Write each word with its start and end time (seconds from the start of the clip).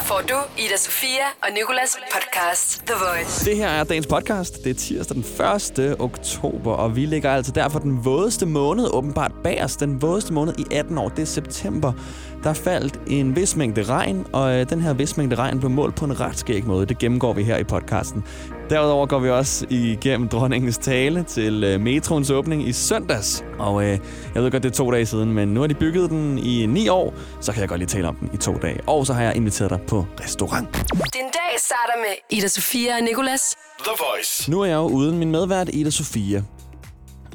Her 0.00 0.06
får 0.06 0.22
du 0.28 0.34
Ida 0.58 0.76
Sofia 0.76 1.26
og 1.42 1.48
Nikolas 1.54 1.98
podcast 2.14 2.82
The 2.86 2.94
Voice. 2.94 3.44
Det 3.44 3.56
her 3.56 3.68
er 3.68 3.84
dagens 3.84 4.06
podcast. 4.06 4.64
Det 4.64 4.70
er 4.70 4.74
tirsdag 4.74 5.14
den 5.14 5.24
1. 5.90 6.00
oktober, 6.00 6.72
og 6.72 6.96
vi 6.96 7.06
ligger 7.06 7.30
altså 7.30 7.52
derfor 7.52 7.78
den 7.78 8.04
vådeste 8.04 8.46
måned 8.46 8.88
åbenbart 8.92 9.32
bag 9.44 9.64
os. 9.64 9.76
Den 9.76 10.02
vådeste 10.02 10.32
måned 10.32 10.54
i 10.58 10.64
18 10.74 10.98
år, 10.98 11.08
det 11.08 11.22
er 11.22 11.26
september. 11.26 11.92
Der 12.44 12.52
faldt 12.52 13.00
en 13.06 13.36
vis 13.36 13.56
mængde 13.56 13.82
regn, 13.82 14.26
og 14.32 14.52
øh, 14.52 14.70
den 14.70 14.80
her 14.80 14.92
vis 14.92 15.16
mængde 15.16 15.36
regn 15.36 15.58
blev 15.58 15.70
målt 15.70 15.94
på 15.94 16.04
en 16.04 16.20
ret 16.20 16.38
skæg 16.38 16.66
måde. 16.66 16.86
Det 16.86 16.98
gennemgår 16.98 17.32
vi 17.32 17.42
her 17.42 17.56
i 17.56 17.64
podcasten. 17.64 18.24
Derudover 18.70 19.06
går 19.06 19.18
vi 19.18 19.30
også 19.30 19.66
igennem 19.70 20.28
dronningens 20.28 20.78
tale 20.78 21.22
til 21.22 21.64
øh, 21.64 21.80
metroens 21.80 22.30
åbning 22.30 22.68
i 22.68 22.72
søndags. 22.72 23.44
Og 23.58 23.82
øh, 23.84 23.98
jeg 24.34 24.42
ved 24.42 24.50
godt, 24.50 24.62
det 24.62 24.70
er 24.70 24.74
to 24.74 24.90
dage 24.90 25.06
siden, 25.06 25.32
men 25.32 25.48
nu 25.48 25.60
har 25.60 25.66
de 25.66 25.74
bygget 25.74 26.10
den 26.10 26.38
i 26.38 26.66
ni 26.66 26.88
år, 26.88 27.14
så 27.40 27.52
kan 27.52 27.60
jeg 27.60 27.68
godt 27.68 27.78
lige 27.78 27.88
tale 27.88 28.08
om 28.08 28.16
den 28.16 28.30
i 28.34 28.36
to 28.36 28.54
dage. 28.54 28.80
Og 28.86 29.06
så 29.06 29.12
har 29.12 29.22
jeg 29.22 29.36
inviteret 29.36 29.70
dig 29.70 29.80
på 29.88 30.06
restaurant. 30.20 30.74
Din 30.92 31.24
dag 31.32 31.58
starter 31.58 31.96
med 31.98 32.38
Ida 32.38 32.48
Sofia 32.48 32.96
og 32.96 33.02
Nikolas. 33.02 33.56
The 33.78 33.92
Voice. 33.98 34.50
Nu 34.50 34.60
er 34.60 34.66
jeg 34.66 34.76
jo 34.76 34.86
uden 34.86 35.18
min 35.18 35.30
medvært, 35.30 35.70
Ida 35.72 35.90
Sofia. 35.90 36.42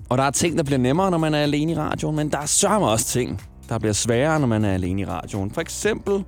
Og 0.09 0.17
der 0.17 0.23
er 0.23 0.31
ting, 0.31 0.57
der 0.57 0.63
bliver 0.63 0.79
nemmere, 0.79 1.11
når 1.11 1.17
man 1.17 1.33
er 1.33 1.39
alene 1.43 1.71
i 1.71 1.75
radioen, 1.75 2.15
men 2.15 2.31
der 2.31 2.37
er 2.37 2.45
sørme 2.45 2.87
også 2.87 3.05
ting, 3.05 3.41
der 3.69 3.79
bliver 3.79 3.93
sværere, 3.93 4.39
når 4.39 4.47
man 4.47 4.65
er 4.65 4.73
alene 4.73 5.01
i 5.01 5.05
radioen. 5.05 5.51
For 5.51 5.61
eksempel 5.61 6.23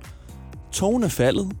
tonefaldet. 0.72 1.52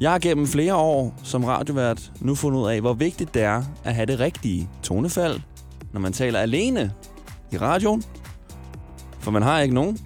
Jeg 0.00 0.10
har 0.12 0.18
gennem 0.18 0.46
flere 0.46 0.74
år 0.74 1.14
som 1.22 1.44
radiovært 1.44 2.12
nu 2.20 2.34
fundet 2.34 2.60
ud 2.60 2.68
af, 2.68 2.80
hvor 2.80 2.94
vigtigt 2.94 3.34
det 3.34 3.42
er 3.42 3.62
at 3.84 3.94
have 3.94 4.06
det 4.06 4.20
rigtige 4.20 4.68
tonefald, 4.82 5.40
når 5.92 6.00
man 6.00 6.12
taler 6.12 6.38
alene 6.38 6.92
i 7.52 7.56
radioen. 7.56 8.02
For 9.20 9.30
man 9.30 9.42
har 9.42 9.60
ikke 9.60 9.74
nogen 9.74 9.98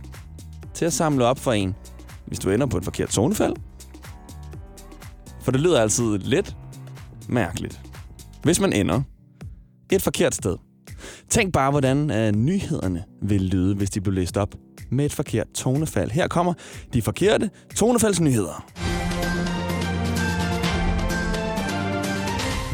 til 0.74 0.84
at 0.84 0.92
samle 0.92 1.24
op 1.24 1.38
for 1.38 1.52
en, 1.52 1.74
hvis 2.26 2.38
du 2.38 2.50
ender 2.50 2.66
på 2.66 2.76
et 2.76 2.84
forkert 2.84 3.08
tonefald. 3.08 3.56
For 5.40 5.52
det 5.52 5.60
lyder 5.60 5.80
altid 5.80 6.18
lidt 6.18 6.56
mærkeligt, 7.28 7.80
hvis 8.42 8.60
man 8.60 8.72
ender 8.72 9.02
et 9.92 10.02
forkert 10.02 10.34
sted. 10.34 10.56
Tænk 11.28 11.52
bare, 11.52 11.70
hvordan 11.70 11.98
uh, 12.10 12.40
nyhederne 12.40 13.04
vil 13.22 13.40
lyde, 13.40 13.74
hvis 13.74 13.90
de 13.90 14.00
blev 14.00 14.14
læst 14.14 14.36
op 14.36 14.54
med 14.90 15.04
et 15.04 15.12
forkert 15.12 15.46
tonefald. 15.54 16.10
Her 16.10 16.28
kommer 16.28 16.54
de 16.92 17.02
forkerte 17.02 17.50
tonefaldsnyheder. 17.76 18.91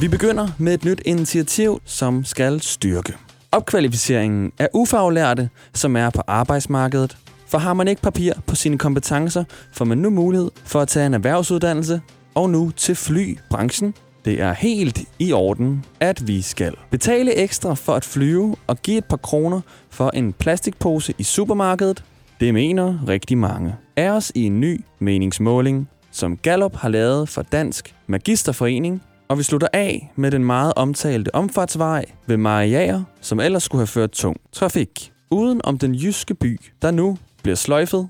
Vi 0.00 0.08
begynder 0.08 0.48
med 0.58 0.74
et 0.74 0.84
nyt 0.84 1.02
initiativ, 1.04 1.80
som 1.84 2.24
skal 2.24 2.60
styrke. 2.60 3.12
Opkvalificeringen 3.52 4.52
af 4.58 4.68
ufaglærte, 4.74 5.50
som 5.74 5.96
er 5.96 6.10
på 6.10 6.22
arbejdsmarkedet. 6.26 7.16
For 7.48 7.58
har 7.58 7.74
man 7.74 7.88
ikke 7.88 8.02
papir 8.02 8.32
på 8.46 8.54
sine 8.54 8.78
kompetencer, 8.78 9.44
får 9.72 9.84
man 9.84 9.98
nu 9.98 10.10
mulighed 10.10 10.50
for 10.64 10.80
at 10.80 10.88
tage 10.88 11.06
en 11.06 11.14
erhvervsuddannelse 11.14 12.00
og 12.34 12.50
nu 12.50 12.70
til 12.70 12.94
flybranchen. 12.94 13.94
Det 14.24 14.40
er 14.40 14.52
helt 14.52 15.00
i 15.18 15.32
orden, 15.32 15.84
at 16.00 16.26
vi 16.26 16.42
skal 16.42 16.74
betale 16.90 17.34
ekstra 17.34 17.74
for 17.74 17.94
at 17.94 18.04
flyve 18.04 18.56
og 18.66 18.82
give 18.82 18.98
et 18.98 19.04
par 19.04 19.16
kroner 19.16 19.60
for 19.90 20.10
en 20.10 20.32
plastikpose 20.32 21.14
i 21.18 21.22
supermarkedet. 21.22 22.04
Det 22.40 22.54
mener 22.54 22.98
rigtig 23.08 23.38
mange. 23.38 23.74
Er 23.96 24.12
os 24.12 24.32
i 24.34 24.42
en 24.42 24.60
ny 24.60 24.80
meningsmåling, 24.98 25.88
som 26.10 26.36
Gallup 26.36 26.76
har 26.76 26.88
lavet 26.88 27.28
for 27.28 27.42
Dansk 27.42 27.94
Magisterforening, 28.06 29.02
og 29.28 29.38
vi 29.38 29.42
slutter 29.42 29.68
af 29.72 30.12
med 30.16 30.30
den 30.30 30.44
meget 30.44 30.72
omtalte 30.76 31.34
omfartsvej 31.34 32.04
ved 32.26 32.36
Mariager, 32.36 33.02
som 33.20 33.40
ellers 33.40 33.62
skulle 33.62 33.80
have 33.80 33.86
ført 33.86 34.10
tung 34.10 34.36
trafik. 34.52 35.12
Uden 35.30 35.60
om 35.64 35.78
den 35.78 35.94
jyske 35.94 36.34
by, 36.34 36.60
der 36.82 36.90
nu 36.90 37.18
bliver 37.42 37.56
sløjfet. 37.56 38.08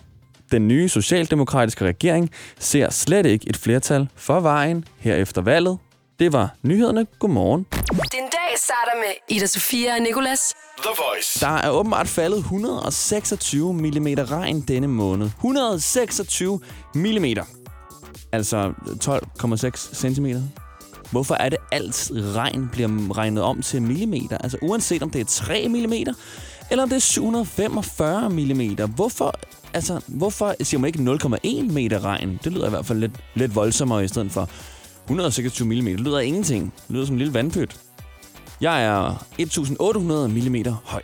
Den 0.52 0.68
nye 0.68 0.88
socialdemokratiske 0.88 1.84
regering 1.84 2.30
ser 2.58 2.90
slet 2.90 3.26
ikke 3.26 3.48
et 3.48 3.56
flertal 3.56 4.08
for 4.16 4.40
vejen 4.40 4.84
her 4.98 5.14
efter 5.14 5.42
valget. 5.42 5.78
Det 6.18 6.32
var 6.32 6.54
nyhederne. 6.62 7.06
Godmorgen. 7.18 7.66
Din 7.90 8.20
dag 8.20 8.58
starter 8.58 8.98
med 8.98 9.36
Ida 9.36 9.46
Sofia 9.46 9.94
og 9.94 10.00
Nikolas. 10.02 10.54
The 10.82 10.90
Voice. 10.96 11.40
Der 11.40 11.56
er 11.56 11.70
åbenbart 11.70 12.08
faldet 12.08 12.38
126 12.38 13.72
mm 13.74 14.06
regn 14.06 14.60
denne 14.60 14.86
måned. 14.86 15.26
126 15.26 16.60
mm. 16.94 17.24
Altså 18.32 18.72
12,6 19.04 19.94
cm. 19.94 20.26
Hvorfor 21.10 21.34
er 21.34 21.48
det 21.48 21.58
alt 21.72 22.10
regn 22.14 22.68
bliver 22.72 23.16
regnet 23.16 23.42
om 23.42 23.62
til 23.62 23.82
millimeter? 23.82 24.38
Altså 24.38 24.58
uanset 24.62 25.02
om 25.02 25.10
det 25.10 25.20
er 25.20 25.24
3 25.24 25.68
mm, 25.68 25.92
eller 26.70 26.82
om 26.82 26.88
det 26.88 26.96
er 26.96 27.00
745 27.00 28.30
mm. 28.30 28.90
Hvorfor, 28.94 29.34
altså, 29.74 30.00
hvorfor 30.06 30.54
siger 30.62 30.80
man 30.80 30.88
ikke 30.88 31.28
0,1 31.68 31.72
meter 31.72 32.04
regn? 32.04 32.38
Det 32.44 32.52
lyder 32.52 32.66
i 32.66 32.70
hvert 32.70 32.86
fald 32.86 32.98
lidt, 32.98 33.12
lidt 33.34 33.54
voldsommere 33.54 34.04
i 34.04 34.08
stedet 34.08 34.32
for 34.32 34.48
126 35.04 35.68
mm. 35.68 35.84
Det 35.84 36.00
lyder 36.00 36.18
ingenting. 36.18 36.72
Det 36.88 36.94
lyder 36.94 37.06
som 37.06 37.14
en 37.14 37.18
lille 37.18 37.34
vandpyt. 37.34 37.76
Jeg 38.60 38.84
er 38.84 39.26
1800 39.38 40.28
mm 40.28 40.72
høj. 40.84 41.02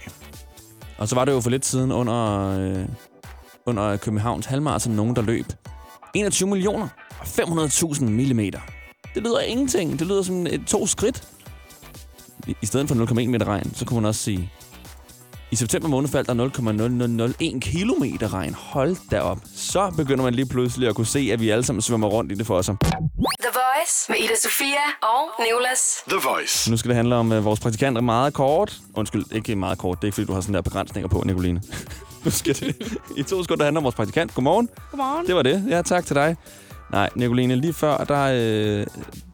Og 0.98 1.08
så 1.08 1.14
var 1.14 1.24
det 1.24 1.32
jo 1.32 1.40
for 1.40 1.50
lidt 1.50 1.66
siden 1.66 1.92
under, 1.92 2.50
øh, 2.58 2.84
under 3.66 3.96
Københavns 3.96 4.46
halvmarathon 4.46 4.92
nogen, 4.92 5.16
der 5.16 5.22
løb 5.22 5.46
21 6.14 6.48
millioner 6.48 6.88
og 7.20 7.26
500.000 7.26 8.04
mm. 8.04 8.40
Det 9.14 9.22
lyder 9.22 9.38
af 9.38 9.44
ingenting. 9.48 9.98
Det 9.98 10.06
lyder 10.06 10.22
som 10.22 10.46
et 10.46 10.62
to 10.66 10.86
skridt. 10.86 11.28
I, 12.46 12.56
I 12.62 12.66
stedet 12.66 12.88
for 12.88 12.94
0,1 12.94 13.28
meter 13.28 13.46
regn, 13.46 13.74
så 13.74 13.84
kunne 13.84 14.00
man 14.00 14.08
også 14.08 14.20
sige, 14.20 14.50
i 15.54 15.56
september 15.56 15.88
måned 15.88 16.08
faldt 16.08 16.28
der 16.28 17.54
0,0001 17.54 17.60
kilometer 17.60 18.34
regn. 18.34 18.54
Hold 18.54 18.96
da 19.10 19.20
op. 19.20 19.38
Så 19.56 19.92
begynder 19.96 20.24
man 20.24 20.34
lige 20.34 20.46
pludselig 20.46 20.88
at 20.88 20.94
kunne 20.94 21.06
se, 21.06 21.28
at 21.32 21.40
vi 21.40 21.50
alle 21.50 21.64
sammen 21.64 21.82
svømmer 21.82 22.08
rundt 22.08 22.32
i 22.32 22.34
det 22.34 22.46
for 22.46 22.56
os. 22.56 22.66
The 22.66 22.74
Voice 23.42 24.06
med 24.08 24.16
Ida 24.18 24.36
Sofia 24.42 24.84
og 25.02 25.44
Nikolas. 25.44 25.80
The 26.08 26.18
Voice. 26.28 26.70
Nu 26.70 26.76
skal 26.76 26.88
det 26.88 26.96
handle 26.96 27.14
om 27.14 27.32
uh, 27.32 27.44
vores 27.44 27.60
praktikanter 27.60 28.00
meget 28.02 28.34
kort. 28.34 28.78
Undskyld, 28.94 29.24
ikke 29.32 29.56
meget 29.56 29.78
kort. 29.78 29.98
Det 29.98 30.04
er 30.04 30.08
ikke, 30.08 30.14
fordi 30.14 30.26
du 30.26 30.32
har 30.32 30.40
sådan 30.40 30.54
der 30.54 30.60
begrænsninger 30.60 31.08
på, 31.08 31.22
Nicoline. 31.26 31.62
nu 32.24 32.30
skal 32.30 32.54
det 32.54 32.98
i 33.16 33.22
to 33.22 33.42
sekunder 33.42 33.64
handle 33.64 33.78
om 33.78 33.84
vores 33.84 33.94
praktikant. 33.94 34.34
Godmorgen. 34.34 34.68
Godmorgen. 34.90 35.26
Det 35.26 35.34
var 35.34 35.42
det. 35.42 35.64
Ja, 35.68 35.82
tak 35.82 36.06
til 36.06 36.16
dig. 36.16 36.36
Nej, 36.94 37.10
Nicoline, 37.14 37.56
lige 37.56 37.72
før, 37.72 37.96
der, 37.96 38.22
øh, 38.24 38.86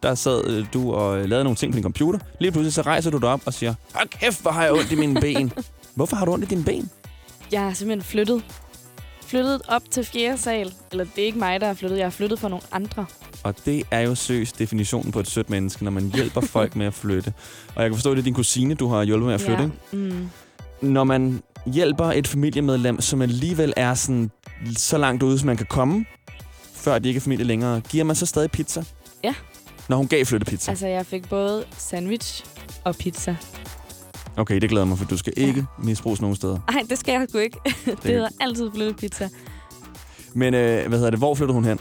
der 0.03 0.15
sad 0.15 0.47
øh, 0.47 0.67
du 0.73 0.93
og 0.93 1.19
øh, 1.19 1.25
lavede 1.25 1.45
nogle 1.45 1.57
ting 1.57 1.73
på 1.73 1.77
din 1.77 1.83
computer. 1.83 2.19
Lige 2.39 2.53
pludselig 2.53 2.73
så 2.73 2.83
rejser 2.83 3.11
du 3.11 3.19
dig 3.19 3.29
op 3.29 3.41
og 3.47 3.55
siger, 3.55 3.75
Hold 3.95 4.09
kæft, 4.09 4.43
hvor 4.43 4.51
har 4.51 4.63
jeg 4.63 4.73
ondt 4.73 4.93
i 4.93 4.95
mine 4.95 5.21
ben. 5.21 5.53
Hvorfor 5.97 6.17
har 6.17 6.25
du 6.25 6.33
ondt 6.33 6.45
i 6.45 6.49
dine 6.49 6.65
ben? 6.65 6.91
Jeg 7.53 7.61
har 7.63 7.73
simpelthen 7.73 8.03
flyttet. 8.03 8.43
Flyttet 9.27 9.63
op 9.69 9.83
til 9.91 10.05
fjerde 10.05 10.39
sal. 10.39 10.73
Eller 10.91 11.05
det 11.05 11.23
er 11.23 11.27
ikke 11.27 11.39
mig, 11.39 11.61
der 11.61 11.67
har 11.67 11.75
flyttet. 11.75 11.99
Jeg 11.99 12.07
har 12.07 12.11
flyttet 12.11 12.39
for 12.39 12.49
nogle 12.49 12.65
andre. 12.73 13.07
Og 13.43 13.55
det 13.65 13.83
er 13.91 14.01
jo 14.01 14.15
søs 14.15 14.53
definitionen 14.53 15.13
på 15.13 15.21
et 15.21 15.27
sødt 15.29 15.51
menneske, 15.51 15.85
når 15.85 15.91
man 15.91 16.13
hjælper 16.15 16.41
folk 16.41 16.77
med 16.77 16.87
at 16.87 16.95
flytte. 16.95 17.33
Og 17.75 17.83
jeg 17.83 17.91
kan 17.91 17.97
forstå, 17.97 18.11
at 18.11 18.17
det 18.17 18.23
er 18.23 18.25
din 18.25 18.35
kusine, 18.35 18.75
du 18.75 18.89
har 18.89 19.05
hjulpet 19.05 19.27
med 19.27 19.35
at 19.35 19.41
flytte. 19.41 19.63
Ja. 19.93 19.99
Mm. 19.99 20.29
Når 20.81 21.05
man 21.05 21.43
hjælper 21.67 22.05
et 22.05 22.29
familiemedlem, 22.29 23.01
som 23.01 23.23
alligevel 23.23 23.73
er 23.77 23.95
sådan 23.95 24.31
så 24.77 24.99
langt 24.99 25.23
ude, 25.23 25.39
som 25.39 25.47
man 25.47 25.57
kan 25.57 25.67
komme, 25.67 26.05
før 26.81 26.99
de 26.99 27.09
ikke 27.09 27.19
er 27.19 27.23
familie 27.23 27.45
længere, 27.47 27.81
giver 27.81 28.05
man 28.05 28.17
så 28.17 28.27
stadig 28.27 28.51
pizza? 28.51 28.85
Ja. 29.25 29.35
Når 29.89 29.97
hun 29.97 30.09
gav 30.09 30.25
flyttepizza? 30.25 30.71
Altså, 30.71 30.87
jeg 30.87 31.07
fik 31.07 31.29
både 31.29 31.65
sandwich 31.79 32.45
og 32.85 32.97
pizza. 32.97 33.37
Okay, 34.37 34.61
det 34.61 34.71
glæder 34.71 34.87
mig, 34.87 34.99
for 34.99 35.05
du 35.05 35.17
skal 35.17 35.33
ikke 35.37 35.67
misbruges 35.79 36.21
nogen 36.21 36.37
steder. 36.37 36.59
Nej, 36.73 36.83
det 36.91 36.99
skal 36.99 37.13
jeg 37.13 37.27
sgu 37.29 37.39
ikke. 37.39 37.59
det 37.87 37.99
hedder 38.05 38.29
altid 38.41 38.71
flyttepizza. 38.75 39.29
Men 40.35 40.55
øh, 40.55 40.89
hvad 40.89 40.99
hedder 40.99 41.11
det? 41.11 41.19
Hvor 41.21 41.35
flyttede 41.35 41.55
hun 41.55 41.65
hen? 41.65 41.79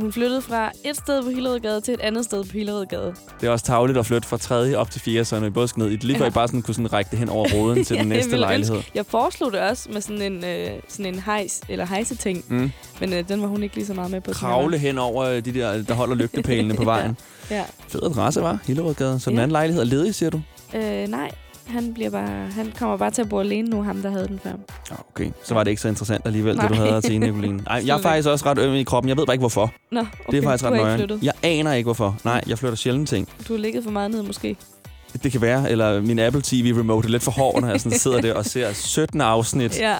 Hun 0.00 0.12
flyttede 0.12 0.42
fra 0.42 0.70
et 0.84 0.96
sted 0.96 1.22
på 1.22 1.28
Hillerødgade 1.28 1.80
til 1.80 1.94
et 1.94 2.00
andet 2.00 2.24
sted 2.24 2.44
på 2.44 2.50
Hillerødgade. 2.52 3.14
Det 3.40 3.46
er 3.46 3.50
også 3.50 3.64
tavligt 3.64 3.98
at 3.98 4.06
flytte 4.06 4.28
fra 4.28 4.36
tredje 4.36 4.76
op 4.76 4.90
til 4.90 5.00
fjerde, 5.00 5.24
så 5.24 5.40
når 5.40 5.46
I 5.46 5.50
både 5.50 5.68
skal 5.68 5.80
ned 5.82 5.90
i 5.90 5.94
et 5.94 6.04
lige 6.04 6.16
før 6.18 6.24
Ja. 6.24 6.30
I 6.30 6.32
bare 6.32 6.48
sådan 6.48 6.62
kunne 6.62 6.74
sådan 6.74 6.92
række 6.92 7.10
det 7.10 7.18
hen 7.18 7.28
over 7.28 7.48
roden 7.54 7.84
til 7.84 7.94
Ja, 7.94 8.02
den 8.02 8.10
jeg 8.10 8.16
næste 8.16 8.30
ville 8.30 8.40
lejlighed. 8.46 8.76
ønske- 8.76 8.90
Jeg 8.94 9.06
foreslog 9.06 9.52
det 9.52 9.60
også 9.60 9.88
med 9.92 10.00
sådan 10.00 10.22
en, 10.22 10.44
øh, 10.44 10.70
sådan 10.88 11.14
en 11.14 11.20
hejs, 11.20 11.60
eller 11.68 11.86
hejseting. 11.86 12.44
Mm. 12.48 12.70
Men 13.00 13.12
øh, 13.12 13.28
den 13.28 13.42
var 13.42 13.48
hun 13.48 13.62
ikke 13.62 13.74
lige 13.74 13.86
så 13.86 13.94
meget 13.94 14.10
med 14.10 14.20
på. 14.20 14.30
jeg 14.30 14.36
Kravle 14.36 14.78
hen 14.78 14.98
over 14.98 15.24
øh, 15.24 15.44
de 15.44 15.54
der, 15.54 15.82
der 15.82 15.94
holder 15.94 16.14
lygtepælene 16.14 16.74
på 16.74 16.84
vejen. 16.94 17.16
var. 17.50 17.56
Ja. 17.56 17.64
Fed 17.88 18.02
adresse, 18.02 18.42
var 18.42 18.58
Hillerødgade. 18.66 19.20
Så 19.20 19.30
den 19.30 19.36
Ja. 19.38 19.42
anden 19.42 19.52
lejlighed 19.52 19.82
er 19.82 19.86
ledig, 19.86 20.14
siger 20.14 20.30
du? 20.30 20.40
Øh, 20.74 21.08
nej, 21.08 21.30
han, 21.66 21.94
bliver 21.94 22.10
bare, 22.10 22.50
han 22.50 22.72
kommer 22.78 22.96
bare 22.96 23.10
til 23.10 23.22
at 23.22 23.28
bo 23.28 23.40
alene 23.40 23.70
nu, 23.70 23.82
ham 23.82 24.02
der 24.02 24.10
havde 24.10 24.28
den 24.28 24.40
før. 24.42 24.52
Okay. 25.10 25.30
Så 25.44 25.54
var 25.54 25.64
det 25.64 25.70
ikke 25.70 25.82
så 25.82 25.88
interessant 25.88 26.22
alligevel, 26.26 26.56
det 26.56 26.62
du 26.62 26.74
Nej. 26.74 26.84
havde 26.84 26.96
at 26.96 27.04
sige, 27.06 27.18
Nicoline. 27.26 27.56
Nej, 27.56 27.82
jeg 27.86 27.96
er 27.98 28.02
faktisk 28.02 28.28
også 28.28 28.46
ret 28.46 28.58
øm 28.58 28.74
i 28.74 28.82
kroppen. 28.82 29.08
Jeg 29.08 29.16
ved 29.16 29.26
bare 29.26 29.34
ikke, 29.34 29.42
hvorfor. 29.42 29.72
Nå, 29.92 30.00
okay, 30.00 30.10
det 30.30 30.38
er 30.38 30.42
faktisk 30.42 30.64
ret 30.70 30.98
flyttet. 30.98 31.18
Jeg 31.22 31.32
aner 31.42 31.72
ikke, 31.72 31.86
hvorfor. 31.86 32.16
Nej, 32.24 32.42
jeg 32.46 32.58
flytter 32.58 32.76
sjældent 32.76 33.08
ting. 33.08 33.28
Du 33.48 33.52
har 33.52 33.60
ligget 33.60 33.84
for 33.84 33.90
meget 33.90 34.10
ned, 34.10 34.22
måske. 34.22 34.56
Det 35.22 35.32
kan 35.32 35.40
være, 35.40 35.70
eller 35.70 36.00
min 36.00 36.18
Apple 36.18 36.42
TV 36.44 36.74
remote 36.78 37.06
er 37.06 37.10
lidt 37.10 37.22
for 37.22 37.30
hård, 37.30 37.60
når 37.60 37.68
jeg 37.68 37.80
sådan 37.80 37.98
sidder 38.04 38.20
der 38.20 38.34
og 38.34 38.44
ser 38.44 38.72
17 38.72 39.20
afsnit 39.20 39.78
Ja. 39.80 39.96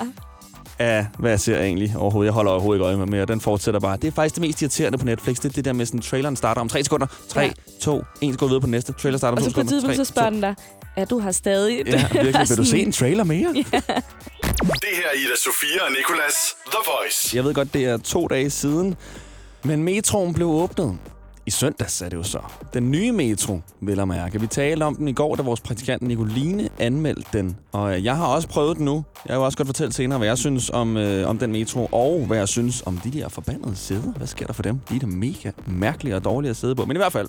Af, 0.79 1.07
hvad 1.19 1.31
jeg 1.31 1.41
ser 1.41 1.61
egentlig 1.61 1.95
overhovedet. 1.99 2.27
Jeg 2.27 2.33
holder 2.35 2.53
overhovedet 2.53 2.79
ikke 2.79 2.87
øje 2.87 2.97
med 2.97 3.07
mere. 3.07 3.25
Den 3.27 3.41
fortsætter 3.41 3.81
bare. 3.81 3.97
Det 3.97 4.05
er 4.09 4.13
faktisk 4.13 4.35
det 4.35 4.41
mest 4.41 4.63
irriterende 4.63 4.99
på 4.99 5.05
Netflix. 5.05 5.37
Det 5.37 5.45
er 5.45 5.49
det 5.53 5.65
der 5.65 5.73
med 5.73 5.87
sådan, 5.87 6.01
traileren 6.01 6.37
starter 6.37 6.61
om 6.61 6.69
3 6.69 6.85
sekunder. 6.85 7.07
3, 7.29 7.41
Ja. 7.41 7.51
2, 7.81 8.03
1, 8.23 8.33
så 8.33 8.39
går 8.39 8.47
vi 8.47 8.49
videre 8.51 8.61
på 8.61 8.65
den 8.67 8.71
næste. 8.71 8.93
Trailer 8.93 9.19
starter 9.19 9.37
om 9.37 9.45
Og 9.45 9.45
2 9.45 9.51
så 9.51 9.55
på 9.55 9.61
et 9.61 9.67
sekunder. 9.69 9.81
tidspunkt, 9.95 9.97
så 10.09 10.13
spørger 10.13 10.31
den 10.31 10.41
dig, 10.41 10.55
ja, 10.97 11.05
du 11.05 11.19
har 11.19 11.33
stadig... 11.33 11.83
Ja, 11.87 11.97
virkelig. 12.15 12.49
Vil 12.49 12.57
du 12.57 12.65
se 12.65 12.79
en 12.79 12.93
trailer 12.93 13.25
mere? 13.25 13.53
Ja. 13.55 13.63
Det 13.63 14.93
her 14.93 15.07
er 15.13 15.17
Ida 15.17 15.37
Sofia 15.45 15.85
og 15.87 15.91
Nicolas 15.99 16.35
The 16.67 16.79
Voice. 16.87 17.37
Jeg 17.37 17.45
ved 17.45 17.55
godt, 17.55 17.75
det 17.75 17.85
er 17.85 17.97
to 17.97 18.27
dage 18.27 18.51
siden, 18.51 18.95
men 19.65 19.83
metroen 19.83 20.35
blev 20.35 20.49
åbnet. 20.49 20.99
I 21.47 21.51
søndags 21.51 22.03
er 22.03 22.09
det 22.09 22.17
jo 22.17 22.23
så. 22.23 22.39
Den 22.75 22.91
nye 22.91 23.13
metro, 23.13 23.61
vil 23.81 23.97
jeg 23.97 24.09
mærke. 24.09 24.41
Vi 24.41 24.47
talte 24.47 24.85
om 24.85 24.97
den 24.97 25.09
i 25.09 25.13
går, 25.13 25.37
da 25.37 25.43
vores 25.43 25.61
praktikant 25.61 26.03
Nicoline 26.03 26.69
anmeldte 26.79 27.29
den. 27.33 27.57
Og 27.73 27.97
øh, 27.97 28.05
jeg 28.05 28.17
har 28.17 28.27
også 28.27 28.49
prøvet 28.49 28.77
den 28.77 28.85
nu. 28.85 29.05
Jeg 29.29 29.37
vil 29.37 29.45
også 29.45 29.59
godt 29.59 29.69
fortælle 29.69 29.93
senere, 29.93 30.19
hvad 30.19 30.29
jeg 30.29 30.39
synes 30.39 30.71
om, 30.71 30.97
øh, 30.97 31.29
om 31.29 31.39
den 31.39 31.53
metro, 31.53 31.89
og 31.93 32.25
hvad 32.27 32.39
jeg 32.39 32.49
synes 32.49 32.83
om 32.87 32.99
de 32.99 33.11
der 33.11 33.29
forbandede 33.29 33.77
sæder. 33.77 34.13
Hvad 34.17 34.27
sker 34.27 34.47
der 34.47 34.53
for 34.53 34.63
dem? 34.63 34.81
De 34.89 34.97
er 34.97 35.01
da 35.01 35.07
mega 35.07 35.51
mærkelige 35.67 36.17
og 36.17 36.25
dårlige 36.25 36.51
at 36.51 36.57
sidde 36.57 36.75
på. 36.75 36.85
Men 36.85 36.97
i 36.97 36.99
hvert 36.99 37.13
fald, 37.13 37.29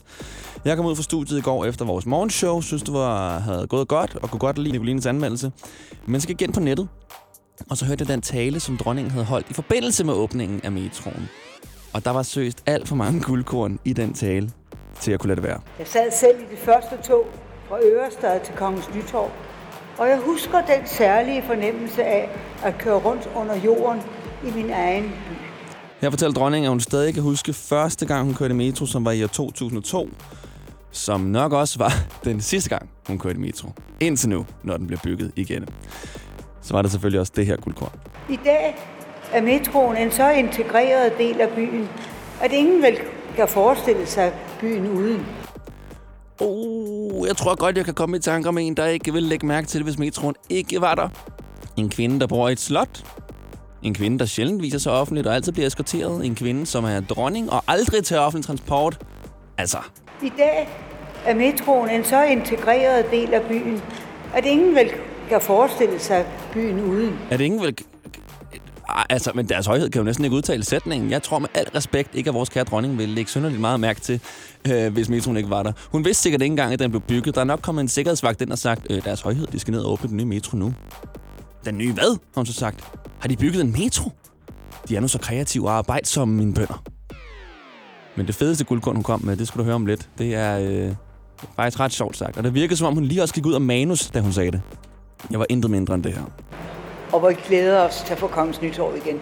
jeg 0.66 0.78
kom 0.78 0.86
ud 0.86 0.96
fra 0.96 1.04
studiet 1.04 1.38
i 1.38 1.42
går 1.42 1.66
efter 1.66 1.86
vores 1.86 2.06
morgenshow. 2.06 2.62
Synes, 2.62 2.84
det 2.84 2.94
var, 2.94 3.40
havde 3.40 3.68
gået 3.68 3.88
godt, 3.88 4.16
og 4.22 4.30
kunne 4.30 4.40
godt 4.40 4.58
lide 4.58 4.72
Nicolines 4.72 5.06
anmeldelse. 5.06 5.52
Men 6.06 6.22
så 6.22 6.28
gik 6.28 6.42
jeg 6.42 6.48
ind 6.48 6.54
på 6.54 6.60
nettet, 6.60 6.88
og 7.70 7.78
så 7.78 7.86
hørte 7.86 8.02
jeg 8.02 8.08
den 8.08 8.22
tale, 8.22 8.60
som 8.60 8.78
dronningen 8.78 9.12
havde 9.12 9.26
holdt 9.26 9.50
i 9.50 9.54
forbindelse 9.54 10.04
med 10.04 10.14
åbningen 10.14 10.62
af 10.64 10.72
metroen. 10.72 11.30
Og 11.96 12.06
der 12.06 12.12
var 12.12 12.24
søst 12.24 12.64
alt 12.66 12.88
for 12.88 12.96
mange 12.96 13.22
guldkorn 13.22 13.80
i 13.86 13.94
den 13.94 14.14
tale, 14.14 14.52
til 15.00 15.12
at 15.12 15.20
kunne 15.20 15.28
lade 15.28 15.42
det 15.42 15.50
være. 15.50 15.60
Jeg 15.80 15.88
sad 15.88 16.12
selv 16.12 16.40
i 16.40 16.56
det 16.56 16.60
første 16.60 16.98
tog 17.04 17.26
fra 17.70 17.78
Ørestad 17.84 18.40
til 18.46 18.54
Kongens 18.56 18.90
Nytorv, 18.96 19.32
og 19.98 20.10
jeg 20.10 20.20
husker 20.26 20.62
den 20.62 20.88
særlige 20.88 21.44
fornemmelse 21.44 22.04
af 22.04 22.30
at 22.64 22.78
køre 22.78 22.96
rundt 22.96 23.30
under 23.36 23.56
jorden 23.56 24.02
i 24.48 24.52
min 24.52 24.70
egen 24.70 25.04
by. 25.04 25.36
Her 26.02 26.10
fortæller 26.10 26.34
dronningen, 26.34 26.66
at 26.66 26.70
hun 26.70 26.80
stadig 26.80 27.14
kan 27.14 27.24
huske 27.24 27.54
første 27.54 28.06
gang, 28.06 28.26
hun 28.26 28.34
kørte 28.34 28.54
metro, 28.54 28.86
som 28.86 29.06
var 29.06 29.12
i 29.12 29.24
år 29.24 29.28
2002. 29.28 30.10
Som 30.92 31.22
nok 31.22 31.54
også 31.54 31.78
var 31.78 31.94
den 32.30 32.42
sidste 32.42 32.70
gang, 32.70 32.90
hun 33.08 33.20
kørte 33.20 33.40
metro. 33.40 33.68
Indtil 34.00 34.30
nu, 34.30 34.46
når 34.64 34.78
den 34.78 34.88
bliver 34.88 35.00
bygget 35.04 35.32
igen. 35.36 35.68
Så 36.62 36.74
var 36.74 36.82
der 36.82 36.90
selvfølgelig 36.90 37.20
også 37.20 37.34
det 37.36 37.46
her 37.46 37.58
guldkorn. 37.58 38.00
I 38.30 38.40
dag 38.46 38.76
er 39.34 39.42
metroen 39.42 39.98
en 39.98 40.12
så 40.12 40.30
integreret 40.30 41.18
del 41.18 41.42
af 41.42 41.50
byen, 41.50 41.90
at 42.42 42.52
ingen 42.52 42.82
vel 42.82 42.98
kan 43.36 43.48
forestille 43.48 44.06
sig 44.06 44.34
byen 44.60 44.88
uden. 44.88 45.26
Oh, 46.42 47.28
jeg 47.28 47.38
tror 47.38 47.56
godt, 47.56 47.78
jeg 47.78 47.86
kan 47.86 47.94
komme 47.94 48.18
i 48.18 48.20
tanker 48.20 48.50
om 48.50 48.58
en, 48.58 48.78
der 48.78 48.86
ikke 48.86 49.14
vil 49.14 49.24
lægge 49.24 49.48
mærke 49.48 49.68
til 49.68 49.80
det, 49.80 49.86
hvis 49.86 50.00
metroen 50.00 50.36
ikke 50.50 50.82
var 50.82 50.96
der. 50.96 51.10
En 51.78 51.90
kvinde, 51.90 52.20
der 52.20 52.28
bor 52.28 52.50
i 52.50 52.52
et 52.52 52.60
slot. 52.60 53.04
En 53.84 53.94
kvinde, 53.94 54.20
der 54.20 54.26
sjældent 54.26 54.62
viser 54.62 54.80
sig 54.80 54.92
offentligt 54.92 55.28
og 55.28 55.36
altid 55.36 55.52
bliver 55.52 55.68
eskorteret. 55.68 56.26
En 56.26 56.36
kvinde, 56.36 56.66
som 56.66 56.84
er 56.84 57.00
dronning 57.00 57.52
og 57.52 57.64
aldrig 57.68 58.04
tager 58.04 58.22
offentlig 58.22 58.46
transport. 58.46 59.00
Altså, 59.58 59.78
I 60.24 60.32
dag 60.38 60.70
er 61.26 61.36
metroen 61.36 61.90
en 61.90 62.04
så 62.04 62.24
integreret 62.24 63.06
del 63.12 63.34
af 63.34 63.42
byen, 63.42 63.82
at 64.34 64.46
ingen 64.46 64.76
vel 64.76 64.92
kan 65.30 65.42
forestille 65.42 66.00
sig 66.00 66.26
byen 66.54 66.84
uden. 66.84 67.20
er 67.32 67.38
det 67.38 67.46
ingen 67.46 67.62
vel... 67.62 67.76
Altså, 68.90 69.32
men 69.36 69.50
deres 69.50 69.66
højhed 69.66 69.90
kan 69.90 70.00
jo 70.00 70.06
næsten 70.06 70.26
ikke 70.26 70.36
udtale 70.36 70.64
sætningen. 70.64 71.12
Jeg 71.12 71.24
tror 71.24 71.40
med 71.40 71.50
al 71.54 71.66
respekt 71.76 72.16
ikke, 72.16 72.30
at 72.30 72.34
vores 72.34 72.50
kære 72.50 72.64
dronning 72.64 72.98
ville 72.98 73.16
lægge 73.16 73.32
synderligt 73.32 73.62
meget 73.62 73.80
mærke 73.80 74.02
til, 74.02 74.22
øh, 74.68 74.94
hvis 74.94 75.10
metroen 75.10 75.38
ikke 75.38 75.50
var 75.50 75.64
der. 75.64 75.72
Hun 75.92 76.06
vidste 76.06 76.24
sikkert 76.24 76.42
ikke 76.42 76.52
engang, 76.52 76.74
at 76.74 76.80
den 76.80 76.92
blev 76.92 77.02
bygget. 77.02 77.36
Der 77.36 77.42
er 77.42 77.46
nok 77.46 77.60
kommet 77.62 77.82
en 77.82 77.88
sikkerhedsvagt 77.88 78.42
ind 78.42 78.52
og 78.52 78.58
sagt, 78.58 78.88
øh, 78.90 79.04
deres 79.04 79.22
højhed, 79.22 79.48
de 79.48 79.60
skal 79.60 79.72
ned 79.72 79.82
og 79.82 79.92
åbne 79.92 80.10
den 80.10 80.18
nye 80.18 80.26
metro 80.26 80.58
nu. 80.58 80.74
Den 81.66 81.78
nye 81.78 81.94
hvad? 81.94 82.10
har 82.12 82.36
hun 82.36 82.46
så 82.46 82.54
sagt. 82.54 82.84
Har 83.20 83.28
de 83.28 83.38
bygget 83.38 83.62
en 83.62 83.72
metro? 83.72 84.12
De 84.90 84.96
er 84.96 85.00
nu 85.00 85.08
så 85.08 85.20
kreative 85.20 85.68
og 85.70 85.74
arbejdsomme, 85.78 86.36
mine 86.36 86.54
bønder. 86.54 86.84
Men 88.16 88.28
det 88.28 88.36
fedeste 88.36 88.64
guldkorn, 88.64 88.96
hun 88.96 89.04
kom 89.04 89.22
med, 89.24 89.38
det 89.38 89.48
skulle 89.48 89.62
du 89.62 89.66
høre 89.66 89.76
om 89.76 89.86
lidt. 89.86 90.10
Det 90.18 90.36
er 90.36 90.60
øh, 90.60 90.96
faktisk 91.56 91.80
ret 91.80 91.92
sjovt 91.94 92.18
sagt. 92.18 92.38
Og 92.38 92.44
det 92.44 92.54
virkede, 92.54 92.78
som 92.78 92.88
om 92.88 92.94
hun 92.94 93.04
lige 93.04 93.22
også 93.22 93.34
gik 93.34 93.46
ud 93.46 93.54
af 93.54 93.62
manus, 93.62 94.08
da 94.08 94.20
hun 94.20 94.34
sagde 94.34 94.52
det. 94.52 94.62
Jeg 95.32 95.40
var 95.40 95.46
intet 95.50 95.72
mindre 95.72 95.96
end 95.96 96.04
det 96.04 96.14
her. 96.14 96.24
Og 97.16 97.22
hvor 97.22 97.30
vi 97.30 97.36
glæder 97.48 97.80
os 97.80 98.04
til 98.06 98.14
at 98.14 98.20
få 98.20 98.28
Kongens 98.28 98.62
Nytorv 98.62 98.96
igen. 98.96 99.20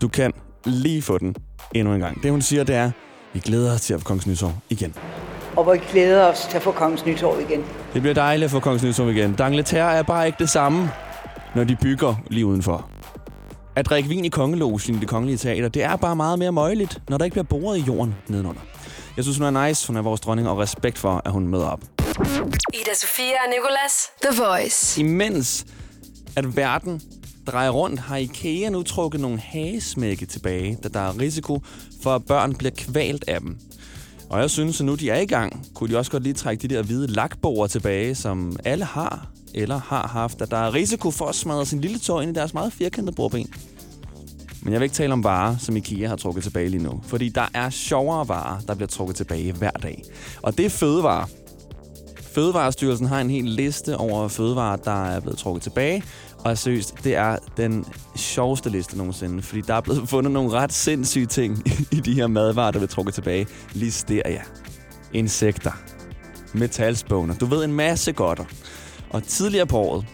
Du 0.00 0.08
kan 0.08 0.32
lige 0.64 1.02
få 1.02 1.18
den 1.18 1.36
endnu 1.74 1.94
en 1.94 2.00
gang. 2.00 2.22
Det 2.22 2.30
hun 2.30 2.42
siger, 2.42 2.64
det 2.64 2.74
er, 2.74 2.90
vi 3.32 3.40
glæder 3.40 3.74
os 3.74 3.80
til 3.80 3.94
at 3.94 4.00
få 4.00 4.04
Kongens 4.04 4.26
Nytorv 4.26 4.52
igen. 4.70 4.94
Og 5.56 5.64
hvor 5.64 5.72
vi 5.72 5.80
glæder 5.90 6.24
os 6.24 6.46
til 6.50 6.56
at 6.56 6.62
få 6.62 6.72
Kongens 6.72 7.06
Nytorv 7.06 7.40
igen. 7.40 7.64
Det 7.94 8.02
bliver 8.02 8.14
dejligt 8.14 8.44
at 8.44 8.50
få 8.50 8.60
Kongens 8.60 8.82
Nytorv 8.82 9.10
igen. 9.10 9.36
D'Angleterre 9.40 9.76
er 9.76 10.02
bare 10.02 10.26
ikke 10.26 10.36
det 10.38 10.50
samme, 10.50 10.90
når 11.54 11.64
de 11.64 11.76
bygger 11.82 12.14
lige 12.30 12.46
udenfor. 12.46 12.90
At 13.76 13.86
drikke 13.86 14.08
vin 14.08 14.24
i 14.24 14.28
kongelogen 14.28 14.94
i 14.94 14.98
det 14.98 15.08
kongelige 15.08 15.36
teater, 15.36 15.68
det 15.68 15.82
er 15.82 15.96
bare 15.96 16.16
meget 16.16 16.38
mere 16.38 16.52
møjeligt, 16.52 17.00
når 17.08 17.18
der 17.18 17.24
ikke 17.24 17.34
bliver 17.34 17.44
boret 17.44 17.78
i 17.78 17.80
jorden 17.80 18.14
nedenunder. 18.28 18.60
Jeg 19.16 19.24
synes, 19.24 19.38
hun 19.38 19.56
er 19.56 19.66
nice, 19.66 19.86
hun 19.86 19.96
er 19.96 20.02
vores 20.02 20.20
dronning, 20.20 20.48
og 20.48 20.58
respekt 20.58 20.98
for, 20.98 21.22
at 21.24 21.32
hun 21.32 21.44
er 21.44 21.48
med 21.48 21.62
op. 21.62 21.80
Ida 22.74 22.94
Sofia 22.94 23.24
og 23.24 23.50
Nicolas. 23.50 24.10
The 24.22 24.42
Voice. 24.42 25.00
Imens 25.00 25.66
at 26.38 26.56
verden 26.56 27.02
drejer 27.46 27.70
rundt, 27.70 28.00
har 28.00 28.16
IKEA 28.16 28.68
nu 28.68 28.82
trukket 28.82 29.20
nogle 29.20 29.38
hagesmække 29.38 30.26
tilbage, 30.26 30.78
da 30.82 30.88
der 30.88 31.00
er 31.00 31.20
risiko 31.20 31.62
for, 32.02 32.14
at 32.14 32.24
børn 32.24 32.54
bliver 32.54 32.72
kvalt 32.76 33.24
af 33.28 33.40
dem. 33.40 33.58
Og 34.30 34.40
jeg 34.40 34.50
synes, 34.50 34.80
at 34.80 34.86
nu 34.86 34.94
de 34.94 35.10
er 35.10 35.20
i 35.20 35.26
gang, 35.26 35.66
kunne 35.74 35.90
de 35.90 35.98
også 35.98 36.10
godt 36.10 36.22
lige 36.22 36.32
trække 36.32 36.68
de 36.68 36.74
der 36.74 36.82
hvide 36.82 37.06
lakborer 37.06 37.66
tilbage, 37.66 38.14
som 38.14 38.56
alle 38.64 38.84
har 38.84 39.26
eller 39.54 39.78
har 39.78 40.06
haft, 40.06 40.42
at 40.42 40.50
der 40.50 40.56
er 40.56 40.74
risiko 40.74 41.10
for 41.10 41.26
at 41.26 41.34
smadre 41.34 41.66
sin 41.66 41.80
lille 41.80 41.98
tår 41.98 42.20
ind 42.20 42.30
i 42.30 42.34
deres 42.34 42.54
meget 42.54 42.72
firkantede 42.72 43.16
bordben. 43.16 43.46
Men 44.62 44.72
jeg 44.72 44.80
vil 44.80 44.84
ikke 44.84 44.96
tale 44.96 45.12
om 45.12 45.24
varer, 45.24 45.56
som 45.56 45.76
IKEA 45.76 46.08
har 46.08 46.16
trukket 46.16 46.44
tilbage 46.44 46.68
lige 46.68 46.82
nu. 46.82 47.00
Fordi 47.04 47.28
der 47.28 47.46
er 47.54 47.70
sjovere 47.70 48.28
varer, 48.28 48.60
der 48.60 48.74
bliver 48.74 48.88
trukket 48.88 49.16
tilbage 49.16 49.52
hver 49.52 49.70
dag. 49.70 50.02
Og 50.42 50.58
det 50.58 50.66
er 50.66 50.70
fødevarer. 50.70 51.26
Fødevarestyrelsen 52.22 53.06
har 53.06 53.20
en 53.20 53.30
hel 53.30 53.44
liste 53.44 53.96
over 53.96 54.28
fødevarer, 54.28 54.76
der 54.76 55.04
er 55.04 55.20
blevet 55.20 55.38
trukket 55.38 55.62
tilbage. 55.62 56.02
Og 56.44 56.58
seriøst, 56.58 57.04
det 57.04 57.16
er 57.16 57.36
den 57.56 57.84
sjoveste 58.16 58.70
liste 58.70 58.96
nogensinde, 58.96 59.42
fordi 59.42 59.60
der 59.60 59.74
er 59.74 59.80
blevet 59.80 60.08
fundet 60.14 60.32
nogle 60.32 60.50
ret 60.50 60.72
sindssyge 60.72 61.26
ting 61.26 61.62
i 61.96 62.00
de 62.00 62.14
her 62.14 62.26
madvarer, 62.26 62.70
der 62.70 62.78
bliver 62.78 62.88
trukket 62.88 63.14
tilbage. 63.14 63.46
Listeria, 63.72 64.42
insekter, 65.12 65.72
metalspåner, 66.54 67.34
du 67.34 67.46
ved 67.46 67.64
en 67.64 67.72
masse 67.72 68.12
godter. 68.12 68.44
Og 69.10 69.22
tidligere 69.22 69.66
på 69.66 69.78
året, 69.78 70.06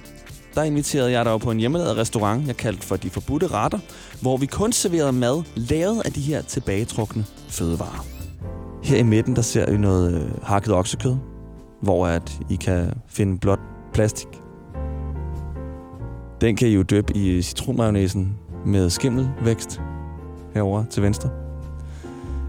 der 0.54 0.62
inviterede 0.62 1.12
jeg 1.12 1.24
dig 1.24 1.40
på 1.40 1.50
en 1.50 1.58
hjemmelavet 1.58 1.96
restaurant, 1.96 2.46
jeg 2.46 2.56
kaldte 2.56 2.86
for 2.86 2.96
De 2.96 3.10
Forbudte 3.10 3.46
Retter, 3.46 3.78
hvor 4.20 4.36
vi 4.36 4.46
kun 4.46 4.72
serverede 4.72 5.12
mad 5.12 5.42
lavet 5.54 6.02
af 6.04 6.12
de 6.12 6.20
her 6.20 6.42
tilbagetrukne 6.42 7.24
fødevarer. 7.48 8.06
Her 8.82 8.98
i 8.98 9.02
midten, 9.02 9.36
der 9.36 9.42
ser 9.42 9.66
I 9.66 9.76
noget 9.76 10.14
øh, 10.14 10.42
hakket 10.42 10.74
oksekød, 10.74 11.16
hvor 11.82 12.06
at 12.06 12.38
I 12.50 12.56
kan 12.56 12.92
finde 13.08 13.38
blot 13.38 13.60
plastik. 13.92 14.43
Den 16.44 16.56
kan 16.56 16.68
I 16.68 16.74
jo 16.74 16.82
døbe 16.82 17.16
i 17.16 17.42
citronmayonnaisen 17.42 18.38
med 18.66 18.90
skimmelvækst 18.90 19.80
herover 20.54 20.84
til 20.90 21.02
venstre. 21.02 21.30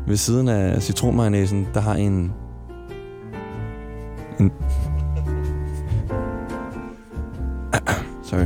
Ved 0.08 0.18
siden 0.18 0.48
af 0.48 0.82
citronmayonnaisen, 0.84 1.68
der 1.74 1.80
har 1.80 1.96
en... 1.96 2.34
en 4.40 4.52
Sorry. 8.30 8.46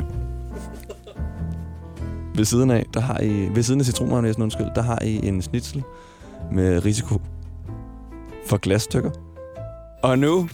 Ved 2.35 2.45
siden 2.45 2.71
af, 2.71 2.85
der 2.93 2.99
har 2.99 3.19
I, 3.19 3.49
ved 3.55 3.63
siden 3.63 3.79
af 3.79 3.85
citronmayonnaisen, 3.85 4.43
undskyld, 4.43 4.67
der 4.75 4.81
har 4.81 5.01
I 5.01 5.27
en 5.27 5.41
snitsel 5.41 5.83
med 6.51 6.85
risiko 6.85 7.21
for 8.45 8.57
glasstykker. 8.57 9.11
Og 10.03 10.19
nu 10.19 10.49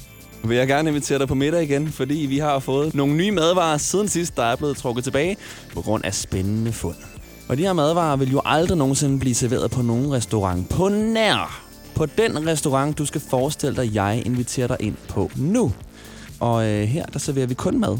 vil 0.49 0.57
jeg 0.57 0.67
gerne 0.67 0.89
invitere 0.89 1.19
dig 1.19 1.27
på 1.27 1.35
middag 1.35 1.63
igen, 1.63 1.87
fordi 1.87 2.13
vi 2.15 2.37
har 2.37 2.59
fået 2.59 2.95
nogle 2.95 3.15
nye 3.15 3.31
madvarer 3.31 3.77
siden 3.77 4.07
sidst, 4.07 4.37
der 4.37 4.43
er 4.43 4.55
blevet 4.55 4.77
trukket 4.77 5.03
tilbage 5.03 5.37
på 5.73 5.81
grund 5.81 6.05
af 6.05 6.13
spændende 6.13 6.71
fund. 6.71 6.95
Og 7.47 7.57
de 7.57 7.61
her 7.61 7.73
madvarer 7.73 8.15
vil 8.15 8.31
jo 8.31 8.41
aldrig 8.45 8.77
nogensinde 8.77 9.19
blive 9.19 9.35
serveret 9.35 9.71
på 9.71 9.81
nogen 9.81 10.11
restaurant 10.11 10.69
på 10.69 10.89
nær. 10.89 11.61
På 11.95 12.05
den 12.05 12.47
restaurant, 12.47 12.97
du 12.97 13.05
skal 13.05 13.21
forestille 13.21 13.75
dig, 13.75 13.95
jeg 13.95 14.23
inviterer 14.25 14.67
dig 14.67 14.77
ind 14.79 14.95
på 15.07 15.31
nu. 15.35 15.73
Og 16.39 16.65
øh, 16.65 16.83
her, 16.83 17.05
der 17.05 17.19
serverer 17.19 17.47
vi 17.47 17.53
kun 17.53 17.79
mad. 17.79 17.97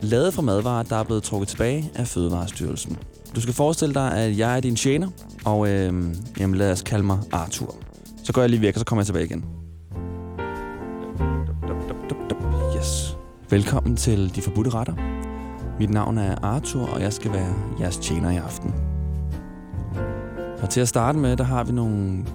Lavet 0.00 0.34
fra 0.34 0.42
madvarer, 0.42 0.82
der 0.82 0.96
er 0.96 1.02
blevet 1.02 1.22
trukket 1.22 1.48
tilbage 1.48 1.90
af 1.94 2.06
Fødevarestyrelsen. 2.06 2.98
Du 3.34 3.40
skal 3.40 3.54
forestille 3.54 3.94
dig, 3.94 4.12
at 4.12 4.38
jeg 4.38 4.56
er 4.56 4.60
din 4.60 4.76
tjener, 4.76 5.08
og 5.44 5.68
øh, 5.68 6.04
jamen, 6.38 6.58
lad 6.58 6.72
os 6.72 6.82
kalde 6.82 7.04
mig 7.04 7.18
Arthur. 7.32 7.74
Så 8.24 8.32
går 8.32 8.40
jeg 8.40 8.50
lige 8.50 8.62
væk, 8.62 8.74
og 8.74 8.78
så 8.78 8.84
kommer 8.84 9.00
jeg 9.02 9.06
tilbage 9.06 9.24
igen. 9.24 9.59
Velkommen 13.50 13.96
til 13.96 14.36
De 14.36 14.42
Forbudte 14.42 14.70
Retter. 14.70 14.94
Mit 15.78 15.90
navn 15.90 16.18
er 16.18 16.44
Arthur, 16.44 16.86
og 16.86 17.00
jeg 17.00 17.12
skal 17.12 17.32
være 17.32 17.54
jeres 17.80 17.96
tjener 17.96 18.30
i 18.30 18.36
aften. 18.36 18.74
Og 20.62 20.70
til 20.70 20.80
at 20.80 20.88
starte 20.88 21.18
med, 21.18 21.36
der 21.36 21.44
har 21.44 21.64
vi 21.64 21.72
nogle, 21.72 22.26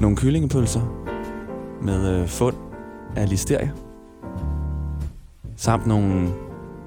nogle 0.00 0.16
kyllingepølser 0.16 0.80
med 1.82 2.20
øh, 2.20 2.28
fund 2.28 2.56
af 3.16 3.28
listeria. 3.28 3.70
Samt 5.56 5.86
nogle 5.86 6.28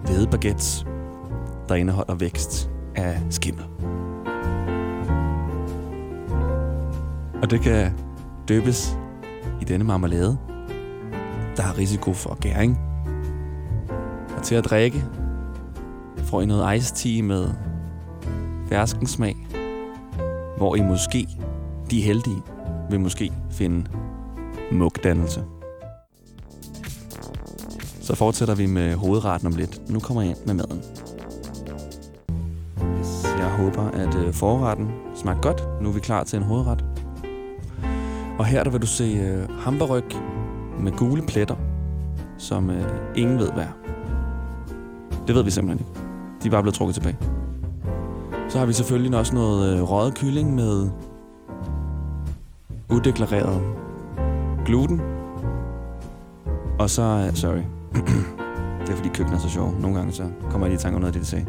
hvide 0.06 0.28
baguettes, 0.28 0.86
der 1.70 1.76
indeholder 1.76 2.16
vækst 2.16 2.70
af 2.96 3.22
skimmel. 3.30 3.66
Og 7.42 7.52
det 7.52 7.62
kan 7.62 7.94
døbes 8.48 8.98
i 9.62 9.64
denne 9.64 9.86
marmelade. 9.86 10.53
Der 11.58 11.64
har 11.64 11.78
risiko 11.78 12.14
for 12.14 12.38
gæring. 12.42 12.80
Og 14.38 14.44
til 14.44 14.56
at 14.56 14.66
drikke, 14.66 15.04
får 16.18 16.42
I 16.42 16.46
noget 16.46 16.78
iced 16.78 16.96
tea 16.96 17.24
med 17.24 17.50
ferskensmag, 18.70 19.36
hvor 20.58 20.76
I 20.76 20.82
måske, 20.82 21.28
de 21.92 22.02
heldige, 22.02 22.42
vil 22.90 23.00
måske 23.00 23.32
finde 23.52 23.86
mugdannelse. 24.72 25.44
Så 28.02 28.16
fortsætter 28.16 28.56
vi 28.56 28.66
med 28.66 28.96
hovedretten 28.96 29.48
om 29.48 29.56
lidt. 29.56 29.90
Nu 29.90 30.00
kommer 30.00 30.22
jeg 30.22 30.32
ind 30.32 30.46
med 30.46 30.54
maden. 30.54 30.82
Jeg 33.38 33.52
håber, 33.52 33.82
at 33.82 34.16
øh, 34.16 34.34
forretten 34.34 34.92
smagte 35.16 35.42
godt. 35.42 35.82
Nu 35.82 35.90
er 35.90 35.94
vi 35.94 36.00
klar 36.00 36.24
til 36.24 36.38
en 36.38 36.44
hovedret. 36.44 36.86
Og 38.40 38.46
her 38.46 38.64
der 38.64 38.72
vil 38.72 38.82
du 38.82 38.88
se 38.88 39.04
øh, 39.04 39.50
med 40.84 40.92
gule 40.92 41.22
pletter, 41.22 41.56
som 42.38 42.70
øh, 42.70 42.84
ingen 43.16 43.40
ved 43.40 43.52
hvad 43.52 43.64
er. 43.64 43.72
Det 45.28 45.36
ved 45.36 45.44
vi 45.44 45.52
simpelthen 45.52 45.88
ikke. 45.88 46.00
De 46.44 46.48
er 46.48 46.52
bare 46.52 46.62
blevet 46.64 46.76
trukket 46.76 46.96
tilbage. 46.96 47.18
Så 48.50 48.60
har 48.60 48.66
vi 48.66 48.74
selvfølgelig 48.74 49.20
også 49.20 49.36
noget 49.36 49.78
øh, 49.78 49.84
røget 49.84 50.16
kylling 50.16 50.56
med 50.56 50.90
udeklareret 52.90 53.62
gluten. 54.66 55.02
Og 56.80 56.90
så, 56.90 57.02
øh, 57.02 57.36
sorry, 57.36 57.62
det 58.86 58.90
er 58.90 58.96
fordi 58.96 59.10
køkkenet 59.10 59.38
er 59.38 59.42
så 59.42 59.50
sjov. 59.50 59.76
Nogle 59.80 59.98
gange 59.98 60.14
så 60.14 60.24
kommer 60.50 60.68
jeg 60.68 60.72
lige 60.72 60.80
i 60.80 60.84
tanke 60.84 60.96
om 60.96 61.02
noget 61.02 61.16
af 61.16 61.20
det, 61.20 61.22
de 61.22 61.28
sagde. 61.28 61.46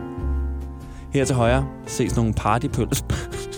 Her 1.10 1.24
til 1.24 1.36
højre 1.36 1.66
ses 1.86 2.16
nogle 2.16 2.34
partypøls. 2.34 3.04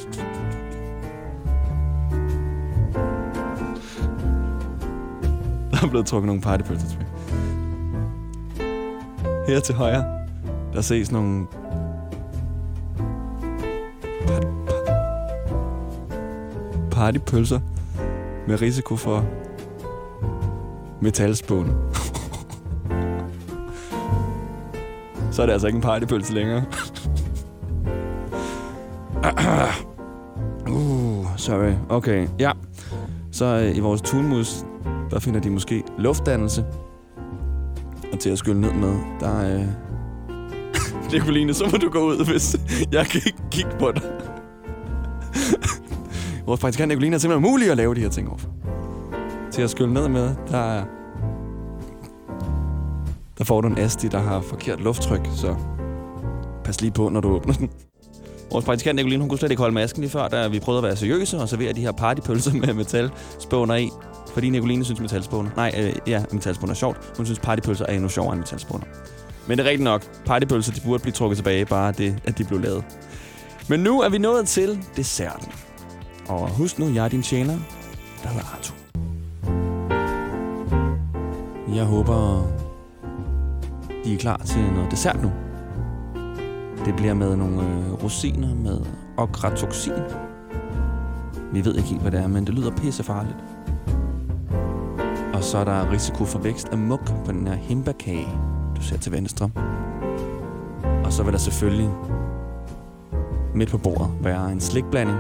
Der 5.81 5.87
er 5.87 5.91
blevet 5.91 6.07
trukket 6.07 6.27
nogle 6.27 6.43
partypølser 6.43 6.87
tilbage. 6.89 7.09
Her 9.49 9.61
til 9.61 9.75
højre, 9.75 10.05
der 10.73 10.81
ses 10.81 11.13
nogle 11.13 11.47
pa- 14.27 14.47
partypølser 16.91 17.61
med 18.49 18.61
risiko 18.63 18.97
for 18.97 19.25
metalspåne. 21.01 21.73
Så 25.31 25.43
er 25.43 25.47
det 25.47 25.53
altså 25.53 25.67
ikke 25.67 25.77
en 25.77 25.83
partypølse 25.83 26.35
længere. 26.35 26.65
uh, 30.69 31.37
sorry. 31.37 31.73
Okay, 31.89 32.29
ja. 32.39 32.53
Så 33.33 33.45
øh, 33.45 33.77
i 33.77 33.81
vores 33.81 34.01
tunmus, 34.03 34.66
der 35.17 35.21
finder 35.21 35.41
de 35.41 35.51
måske 35.51 35.83
luftdannelse. 35.99 36.65
Og 38.13 38.19
til 38.19 38.31
at 38.31 38.39
skylle 38.39 38.61
ned 38.61 38.73
med, 38.73 38.99
der 39.21 39.41
er... 39.41 39.61
Øh... 39.61 39.67
Nicoline, 41.13 41.55
så 41.55 41.65
må 41.73 41.79
du 41.79 41.89
gå 41.91 41.99
ud, 41.99 42.25
hvis 42.25 42.57
jeg 42.93 43.07
kan 43.07 43.21
ikke 43.27 43.39
kigge 43.51 43.71
på 43.79 43.93
dig. 43.93 44.03
Vores 46.47 46.61
praktikant 46.61 46.89
Nicoline 46.89 47.15
er 47.15 47.19
simpelthen 47.19 47.51
muligt 47.51 47.71
at 47.71 47.77
lave 47.77 47.95
de 47.95 48.01
her 48.01 48.09
ting 48.09 48.29
overfor. 48.29 48.49
Til 49.53 49.63
at 49.63 49.71
skylle 49.71 49.95
ned 49.95 50.09
med, 50.09 50.35
der 50.51 50.59
er... 50.59 50.85
Der 53.39 53.45
får 53.45 53.61
du 53.61 53.69
en 53.69 53.79
Asti, 53.79 54.09
der 54.09 54.21
har 54.21 54.41
forkert 54.41 54.81
lufttryk, 54.81 55.29
så 55.37 55.57
pas 56.65 56.81
lige 56.81 56.91
på, 56.91 57.09
når 57.09 57.21
du 57.21 57.29
åbner 57.29 57.55
den. 57.55 57.71
Vores 58.53 58.65
praktikant 58.65 58.97
Nicoline, 58.97 59.21
hun 59.21 59.29
kunne 59.29 59.39
slet 59.39 59.51
ikke 59.51 59.61
holde 59.61 59.75
masken 59.75 60.01
lige 60.01 60.11
før, 60.11 60.29
da 60.29 60.49
vi 60.49 60.61
prøvede 60.61 60.79
at 60.79 60.85
være 60.85 60.97
seriøse 60.97 61.39
og 61.39 61.49
servere 61.49 61.73
de 61.73 61.81
her 61.81 61.93
partypølser 61.93 62.55
med 62.55 62.75
metalspåner 62.75 63.75
i. 63.75 63.91
Fordi 64.37 64.51
Nicoline 64.51 64.85
synes 64.85 65.01
metalspåner. 65.01 65.51
Nej, 65.57 65.75
øh, 65.79 65.93
ja, 66.07 66.25
metalspåner 66.33 66.73
er 66.73 66.77
sjovt. 66.77 67.13
Hun 67.17 67.27
synes 67.27 67.39
partypølser 67.39 67.87
er 67.87 67.93
endnu 67.93 68.09
sjovere 68.09 68.33
end 68.33 68.41
metalspåner. 68.41 68.85
Men 69.49 69.59
det 69.59 69.67
er 69.67 69.71
rigtigt 69.71 69.85
nok. 69.85 70.25
Partypølser, 70.27 70.73
de 70.73 70.81
burde 70.85 71.03
blive 71.03 71.13
trukket 71.13 71.37
tilbage, 71.37 71.65
bare 71.65 71.93
det, 71.93 72.19
at 72.25 72.39
de 72.39 72.45
blev 72.45 72.61
lavet. 72.61 72.85
Men 73.69 73.81
nu 73.81 74.01
er 74.01 74.09
vi 74.09 74.19
nået 74.19 74.49
til 74.49 74.79
desserten. 74.97 75.53
Og 76.29 76.51
husk 76.51 76.79
nu, 76.79 76.89
jeg 76.89 77.05
er 77.05 77.09
din 77.09 77.23
tjener, 77.23 77.59
der 78.23 78.29
hedder 78.29 78.47
Arthur. 78.55 78.77
Jeg 81.75 81.85
håber, 81.85 82.47
de 84.05 84.15
er 84.15 84.19
klar 84.19 84.41
til 84.47 84.61
noget 84.75 84.91
dessert 84.91 85.23
nu. 85.23 85.33
Det 86.85 86.97
bliver 86.97 87.15
med 87.15 87.37
nogle 87.37 87.63
øh, 87.63 87.93
rosiner 87.93 88.55
med 88.55 88.81
okratoxin. 89.17 89.93
Vi 91.53 91.65
ved 91.65 91.75
ikke 91.75 91.89
helt, 91.89 92.03
hvad 92.03 92.11
det 92.13 92.21
er, 92.21 92.27
men 92.27 92.47
det 92.47 92.55
lyder 92.55 92.71
pissefarligt. 92.71 93.37
Og 95.37 95.45
så 95.45 95.59
er 95.59 95.65
der 95.65 95.93
risiko 95.93 96.25
for 96.25 96.39
vækst 96.39 96.69
af 96.69 96.79
muk 96.79 97.07
på 97.25 97.33
den 97.33 97.47
her 97.47 97.55
himbakage, 97.55 98.29
du 98.77 98.83
ser 98.83 98.99
til 98.99 99.13
venstre. 99.13 99.51
Og 101.05 101.13
så 101.13 101.23
vil 101.23 101.33
der 101.33 101.39
selvfølgelig 101.39 101.91
midt 103.55 103.71
på 103.71 103.79
bordet 103.79 104.11
være 104.21 104.53
en 104.53 104.61
slikblanding, 104.61 105.19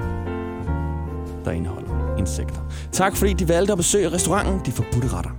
der 1.44 1.50
indeholder 1.50 2.16
insekter. 2.18 2.60
Tak 2.92 3.16
fordi 3.16 3.32
de 3.32 3.48
valgte 3.48 3.72
at 3.72 3.76
besøge 3.76 4.12
restauranten 4.12 4.60
De 4.66 4.72
Forbudte 4.72 5.08
Retter. 5.08 5.30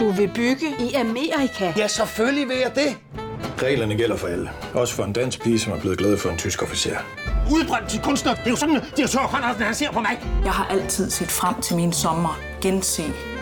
Du 0.00 0.10
vil 0.10 0.30
bygge 0.34 0.66
i 0.80 0.94
Amerika? 0.94 1.72
Ja, 1.76 1.86
selvfølgelig 1.86 2.48
vil 2.48 2.56
jeg 2.56 2.72
det. 2.74 3.20
Reglerne 3.62 3.94
gælder 3.96 4.16
for 4.16 4.26
alle. 4.26 4.50
Også 4.74 4.94
for 4.94 5.04
en 5.04 5.12
dansk 5.12 5.42
pige, 5.42 5.58
som 5.58 5.72
er 5.72 5.80
blevet 5.80 5.98
glad 5.98 6.18
for 6.18 6.28
en 6.28 6.38
tysk 6.38 6.62
officer. 6.62 6.96
Udbrændt 7.52 7.88
til 7.88 8.00
kunstner. 8.02 8.34
Det 8.34 8.46
er 8.46 8.50
jo 8.50 8.56
sådan, 8.56 8.76
at 8.76 8.82
direktør 8.96 9.18
Conradsen, 9.18 9.62
han 9.62 9.74
ser 9.74 9.92
på 9.92 10.00
mig. 10.00 10.18
Jeg 10.44 10.52
har 10.52 10.64
altid 10.64 11.10
set 11.10 11.28
frem 11.28 11.60
til 11.60 11.76
min 11.76 11.92
sommer. 11.92 12.38
Gense 12.60 13.02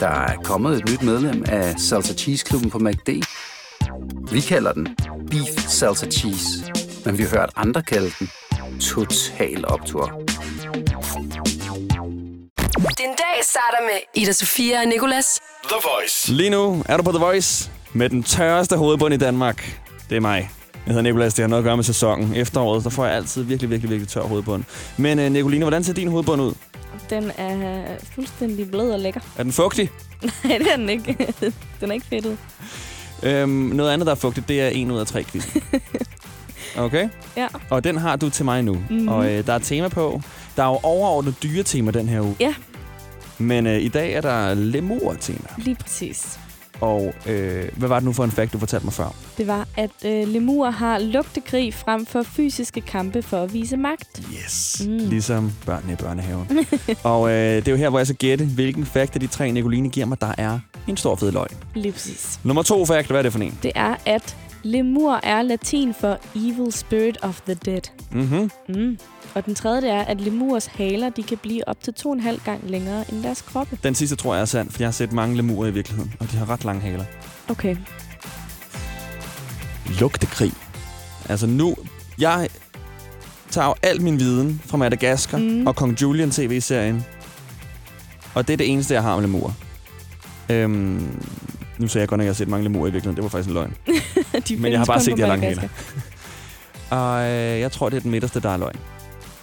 Der 0.00 0.08
er 0.08 0.36
kommet 0.44 0.76
et 0.76 0.90
nyt 0.90 1.02
medlem 1.02 1.44
af 1.48 1.74
Salsa 1.80 2.14
Cheese 2.14 2.44
Klubben 2.44 2.70
på 2.70 2.78
MACD. 2.78 3.08
Vi 4.32 4.40
kalder 4.40 4.72
den 4.72 4.96
Beef 5.30 5.68
Salsa 5.68 6.06
Cheese, 6.06 6.72
men 7.04 7.18
vi 7.18 7.22
har 7.22 7.30
hørt 7.30 7.50
andre 7.56 7.82
kalde 7.82 8.10
den 8.18 8.30
Total 8.80 9.64
Optor. 9.68 10.04
Den 12.76 13.12
dag 13.18 13.42
starter 13.42 13.82
med 13.82 14.22
Ida 14.22 14.32
Sofia 14.32 14.80
og 14.80 14.86
Nicolas. 14.86 15.40
The 15.64 15.76
Voice. 15.94 16.32
Lige 16.32 16.50
nu 16.50 16.84
er 16.88 16.96
du 16.96 17.02
på 17.02 17.10
The 17.12 17.20
Voice 17.20 17.70
med 17.92 18.08
den 18.08 18.22
tørreste 18.22 18.76
hovedbund 18.76 19.14
i 19.14 19.16
Danmark. 19.16 19.80
Det 20.10 20.16
er 20.16 20.20
mig. 20.20 20.50
Jeg 20.86 20.94
hedder 20.94 21.02
Nicolas, 21.02 21.34
det 21.34 21.42
har 21.42 21.48
noget 21.48 21.62
at 21.62 21.64
gøre 21.64 21.76
med 21.76 21.84
sæsonen. 21.84 22.34
Efteråret, 22.34 22.84
der 22.84 22.90
får 22.90 23.06
jeg 23.06 23.14
altid 23.14 23.42
virkelig, 23.42 23.70
virkelig, 23.70 23.90
virkelig 23.90 24.08
tør 24.08 24.20
hovedbund. 24.20 24.64
Men 24.96 25.18
uh, 25.18 25.24
Nicoline, 25.24 25.64
hvordan 25.64 25.84
ser 25.84 25.92
din 25.92 26.08
hovedbund 26.08 26.42
ud? 26.42 26.54
Den 27.10 27.32
er 27.36 27.84
fuldstændig 28.14 28.70
blød 28.70 28.90
og 28.90 29.00
lækker. 29.00 29.20
Er 29.38 29.42
den 29.42 29.52
fugtig? 29.52 29.90
Nej, 30.44 30.58
det 30.58 30.72
er 30.72 30.76
den 30.76 30.88
ikke. 30.88 31.34
den 31.80 31.90
er 31.90 31.94
ikke 31.94 32.06
fedtet. 32.06 32.38
Øhm, 33.22 33.50
noget 33.50 33.90
andet, 33.92 34.06
der 34.06 34.12
er 34.12 34.16
fugtigt, 34.16 34.48
det 34.48 34.60
er 34.60 34.68
en 34.68 34.90
ud 34.90 34.98
af 34.98 35.06
tre 35.06 35.24
quizzen. 35.24 35.62
Okay? 36.78 37.08
Ja. 37.36 37.46
Og 37.70 37.84
den 37.84 37.96
har 37.96 38.16
du 38.16 38.30
til 38.30 38.44
mig 38.44 38.62
nu. 38.62 38.82
Mhm. 38.90 39.08
Og 39.08 39.32
øh, 39.32 39.46
der 39.46 39.52
er 39.52 39.58
tema 39.58 39.88
på. 39.88 40.20
Der 40.56 40.62
er 40.62 40.66
jo 40.68 40.80
overordnet 40.82 41.34
dyretema 41.42 41.90
den 41.90 42.08
her 42.08 42.20
uge. 42.20 42.36
Ja. 42.40 42.54
Men 43.38 43.66
øh, 43.66 43.82
i 43.82 43.88
dag 43.88 44.12
er 44.12 44.20
der 44.20 44.54
lemur-tema. 44.54 45.48
Lige 45.58 45.74
præcis. 45.74 46.38
Og 46.80 47.14
øh, 47.26 47.68
hvad 47.76 47.88
var 47.88 47.98
det 47.98 48.04
nu 48.04 48.12
for 48.12 48.24
en 48.24 48.30
fact, 48.30 48.52
du 48.52 48.58
fortalte 48.58 48.86
mig 48.86 48.92
før? 48.92 49.14
Det 49.38 49.46
var, 49.46 49.68
at 49.76 49.90
øh, 50.04 50.28
lemurer 50.28 50.70
har 50.70 50.98
lugtekrig 50.98 51.74
frem 51.74 52.06
for 52.06 52.22
fysiske 52.22 52.80
kampe 52.80 53.22
for 53.22 53.36
at 53.42 53.52
vise 53.52 53.76
magt. 53.76 54.22
Yes. 54.44 54.82
Mm. 54.86 54.96
Ligesom 54.96 55.52
børnene 55.66 55.92
i 55.92 55.96
børnehaven. 55.96 56.48
og 57.02 57.28
øh, 57.30 57.34
det 57.34 57.68
er 57.68 57.72
jo 57.72 57.78
her, 57.78 57.88
hvor 57.90 57.98
jeg 57.98 58.06
så 58.06 58.14
gætte, 58.14 58.44
hvilken 58.44 58.86
fact 58.86 59.14
af 59.14 59.20
de 59.20 59.26
tre, 59.26 59.52
Nicoline 59.52 59.88
giver 59.88 60.06
mig, 60.06 60.20
der 60.20 60.34
er 60.38 60.58
en 60.88 60.96
stor 60.96 61.16
fed 61.16 61.32
løgn. 61.32 61.56
Lige 61.74 61.92
præcis. 61.92 62.40
Nummer 62.44 62.62
to 62.62 62.86
fact, 62.86 63.06
hvad 63.08 63.18
er 63.18 63.22
det 63.22 63.32
for 63.32 63.38
en? 63.40 63.58
Det 63.62 63.72
er, 63.74 63.94
at 64.06 64.36
lemur 64.62 65.20
er 65.22 65.42
latin 65.42 65.94
for 65.94 66.18
evil 66.36 66.72
spirit 66.72 67.18
of 67.22 67.40
the 67.40 67.54
dead. 67.54 67.80
Mhm. 68.12 68.50
Mm. 68.68 68.98
Og 69.36 69.44
den 69.46 69.54
tredje 69.54 69.80
det 69.80 69.90
er, 69.90 70.00
at 70.00 70.20
lemurs 70.20 70.66
haler 70.66 71.08
de 71.08 71.22
kan 71.22 71.38
blive 71.38 71.68
op 71.68 71.82
til 71.82 71.94
to 71.94 72.08
og 72.08 72.14
en 72.14 72.20
halv 72.20 72.40
gang 72.44 72.60
længere 72.70 73.04
end 73.12 73.22
deres 73.22 73.42
kroppe. 73.42 73.78
Den 73.82 73.94
sidste 73.94 74.16
tror 74.16 74.34
jeg 74.34 74.40
er 74.40 74.44
sand, 74.44 74.70
for 74.70 74.82
jeg 74.82 74.86
har 74.86 74.92
set 74.92 75.12
mange 75.12 75.36
lemurer 75.36 75.68
i 75.68 75.70
virkeligheden, 75.70 76.14
og 76.20 76.30
de 76.32 76.36
har 76.36 76.50
ret 76.50 76.64
lange 76.64 76.80
haler. 76.80 77.04
Okay. 77.48 77.76
Lugtekrig. 80.00 80.52
Altså 81.28 81.46
nu, 81.46 81.76
jeg 82.18 82.48
tager 83.50 83.66
jo 83.66 83.74
alt 83.82 84.02
min 84.02 84.18
viden 84.18 84.60
fra 84.66 84.76
Madagaskar 84.76 85.38
Mm. 85.38 85.66
og 85.66 85.76
Kong 85.76 86.02
Julian 86.02 86.30
tv-serien. 86.30 87.04
Og 88.34 88.46
det 88.46 88.52
er 88.52 88.56
det 88.56 88.70
eneste, 88.72 88.94
jeg 88.94 89.02
har 89.02 89.14
med 89.14 89.22
lemurer. 89.22 89.52
Øhm, 90.50 91.20
nu 91.78 91.88
sagde 91.88 92.02
jeg 92.02 92.08
godt 92.08 92.18
nok, 92.18 92.22
at 92.22 92.26
jeg 92.26 92.30
har 92.30 92.34
set 92.34 92.48
mange 92.48 92.64
lemurer 92.64 92.88
i 92.88 92.92
virkeligheden. 92.92 93.16
Det 93.16 93.22
var 93.22 93.28
faktisk 93.28 93.48
en 93.48 93.54
løgn. 93.54 93.74
Men 94.62 94.72
jeg 94.72 94.80
har 94.80 94.86
bare 94.86 95.00
set 95.00 95.16
de 95.16 95.22
her 95.22 95.28
lange 95.28 95.46
Madagaskar. 95.46 95.68
Og 97.00 97.24
øh, 97.24 97.60
jeg 97.60 97.72
tror, 97.72 97.88
det 97.88 97.96
er 97.96 98.00
den 98.00 98.10
midterste, 98.10 98.40
der 98.40 98.50
er 98.50 98.56
løgn. 98.56 98.76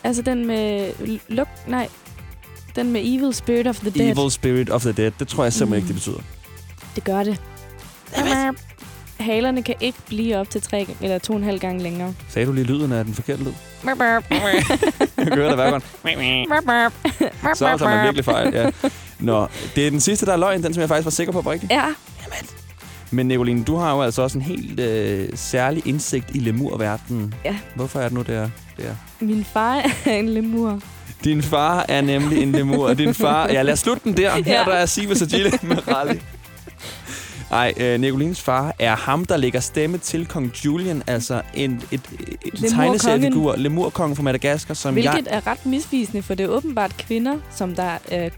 Altså 0.04 0.22
den 0.22 0.48
med... 0.48 0.92
Luk... 1.30 1.48
Nej. 1.68 1.88
Den 2.76 2.92
med 2.92 3.02
Evil 3.02 3.34
Spirit 3.34 3.68
of 3.68 3.80
the 3.80 3.90
Dead. 3.90 4.18
Evil 4.18 4.32
Spirit 4.32 4.70
of 4.70 4.82
the 4.82 4.92
Dead. 4.92 5.12
Det 5.20 5.28
tror 5.28 5.44
jeg 5.44 5.54
simpelthen 5.54 5.70
Mm. 5.70 5.78
ikke, 5.78 5.88
det 5.88 5.96
betyder. 5.96 6.24
Det 6.96 7.04
gør 7.04 7.24
det. 7.24 7.42
Halerne 9.20 9.64
kan 9.64 9.76
ikke 9.80 9.98
blive 10.08 10.38
op 10.38 10.50
til 10.50 10.62
tre 10.62 10.88
eller 11.02 11.18
to 11.18 11.34
og 11.34 11.38
en 11.40 11.46
halv 11.46 11.60
gange 11.60 11.84
længere. 11.84 12.14
Sagde 12.30 12.46
du 12.48 12.52
lige 12.52 12.64
lyden 12.66 12.92
af 12.92 13.06
den 13.06 13.14
forkerte 13.14 13.44
lyd? 13.44 13.52
Jeg 15.18 15.28
kan 15.28 15.34
høre 15.34 15.48
dig 15.48 15.56
hver 15.56 15.70
gang. 15.72 15.84
Så 17.58 17.66
tager 17.78 17.90
man 17.96 18.04
virkelig 18.06 18.26
fejl, 18.26 18.54
ja. 18.54 18.70
Nå, 19.20 19.48
det 19.76 19.88
er 19.88 19.92
den 19.92 20.00
sidste, 20.00 20.26
der 20.26 20.34
er 20.34 20.38
løgn, 20.38 20.64
den 20.64 20.74
som 20.74 20.82
jeg 20.82 20.90
faktisk 20.90 21.06
var 21.06 21.12
sikker 21.12 21.34
på 21.34 21.42
var 21.42 21.52
rigtig. 21.52 21.70
Ja. 21.72 21.84
Men 23.14 23.26
Nicoline, 23.28 23.64
du 23.64 23.76
har 23.76 23.96
jo 23.96 24.02
altså 24.02 24.22
også 24.22 24.38
en 24.38 24.42
helt 24.42 24.80
øh, 24.80 25.30
særlig 25.36 25.88
indsigt 25.88 26.26
i 26.36 26.40
lemurverdenen. 26.40 27.34
Ja. 27.46 27.58
Hvorfor 27.76 28.00
er 28.00 28.04
det 28.04 28.14
nu, 28.14 28.22
det 28.22 28.36
er? 28.36 28.50
Det 28.78 28.86
er? 28.88 28.96
Min 29.26 29.44
far 29.54 29.76
er 30.06 30.16
en 30.16 30.30
lemur. 30.30 30.80
Din 31.24 31.42
far 31.44 31.86
er 31.90 32.02
nemlig 32.02 32.44
en 32.44 32.52
lemur, 32.52 32.88
og 32.88 32.98
din 32.98 33.14
far... 33.14 33.48
Ja, 33.48 33.62
lad 33.62 33.74
os 33.74 33.80
slutte 33.80 34.02
den 34.04 34.18
der. 34.18 34.32
Her 34.32 34.44
Ja. 34.60 34.64
der 34.72 34.78
er 34.78 34.86
Siva 34.86 35.14
Sagile 35.14 35.52
med 35.62 35.88
Rally. 35.88 36.16
Ej, 37.52 37.74
øh, 37.78 38.00
Nicolines 38.00 38.42
far 38.42 38.76
er 38.80 38.96
ham, 38.96 39.26
der 39.26 39.38
lægger 39.38 39.60
stemme 39.60 39.98
til 39.98 40.26
kong 40.26 40.52
Julian, 40.66 41.04
altså 41.08 41.42
en, 41.54 41.82
et, 41.92 42.02
et 42.46 42.70
tegneseriefigur, 42.70 43.56
lemurkongen 43.56 44.16
fra 44.16 44.24
Madagaskar, 44.24 44.74
som 44.74 44.94
Hvilket 44.94 45.14
jeg... 45.14 45.24
er 45.26 45.48
ret 45.48 45.66
misvisende, 45.66 46.22
for 46.22 46.34
det 46.36 46.44
er 46.44 46.48
åbenbart 46.48 46.98
kvinder, 46.98 47.38
som 47.56 47.76
der 47.76 47.98
er 48.08 48.30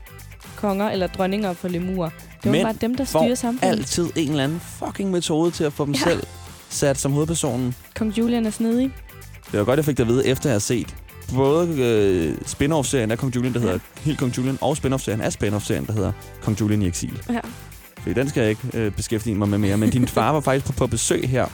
konger 0.67 0.89
eller 0.89 1.07
dronninger 1.07 1.53
for 1.53 1.67
lemurer. 1.67 2.10
Det 2.10 2.45
Men 2.45 2.55
åbenbart 2.55 2.81
dem, 2.81 2.95
der 2.95 3.03
styrer 3.03 3.36
samfundet. 3.36 3.77
altid 3.77 4.10
en 4.15 4.29
eller 4.29 4.43
anden 4.43 4.60
fucking 4.86 5.12
metode 5.12 5.51
til 5.51 5.63
at 5.63 5.74
få 5.74 5.86
dem 5.86 5.93
Ja. 5.93 6.00
ja. 6.05 6.10
selv 6.12 6.24
sat 6.69 6.98
som 6.98 7.12
hovedpersonen. 7.12 7.75
Kong 7.95 8.17
Julian 8.17 8.45
er 8.45 8.50
snedig. 8.50 8.91
Det 9.51 9.60
var 9.60 9.65
godt, 9.65 9.77
jeg 9.77 9.86
fik 9.86 9.98
det 9.98 10.03
at 10.03 10.07
vide, 10.10 10.27
efter 10.27 10.50
jeg 10.50 10.53
har 10.53 10.60
set 10.60 10.95
både 11.36 11.67
øh, 11.81 12.38
spin-off-serien 12.45 13.12
af 13.12 13.17
Kong 13.17 13.36
Julian, 13.36 13.53
der 13.53 13.60
hedder 13.60 13.79
Helt 14.01 14.19
Kong 14.19 14.38
Julian, 14.38 14.57
og 14.62 14.77
spin-off-serien 14.77 15.22
af 15.22 15.34
spin-off-serien, 15.34 15.86
der 15.86 15.93
hedder 15.93 16.12
Kong 16.41 16.60
Julian 16.62 16.81
i 16.81 16.88
eksil. 16.88 17.22
Ja. 17.29 17.39
Fordi 18.00 18.13
den 18.19 18.29
skal 18.29 18.41
jeg 18.41 18.50
ikke 18.50 18.62
øh, 18.74 18.91
beskæftige 18.91 19.36
mig 19.36 19.50
med 19.50 19.57
mere. 19.57 19.77
Men 19.77 19.89
din 19.89 20.07
far 20.07 20.31
var 20.31 20.39
faktisk 20.39 20.65
på, 20.65 20.72
på 20.74 20.88
besøg 20.88 21.29
her 21.29 21.45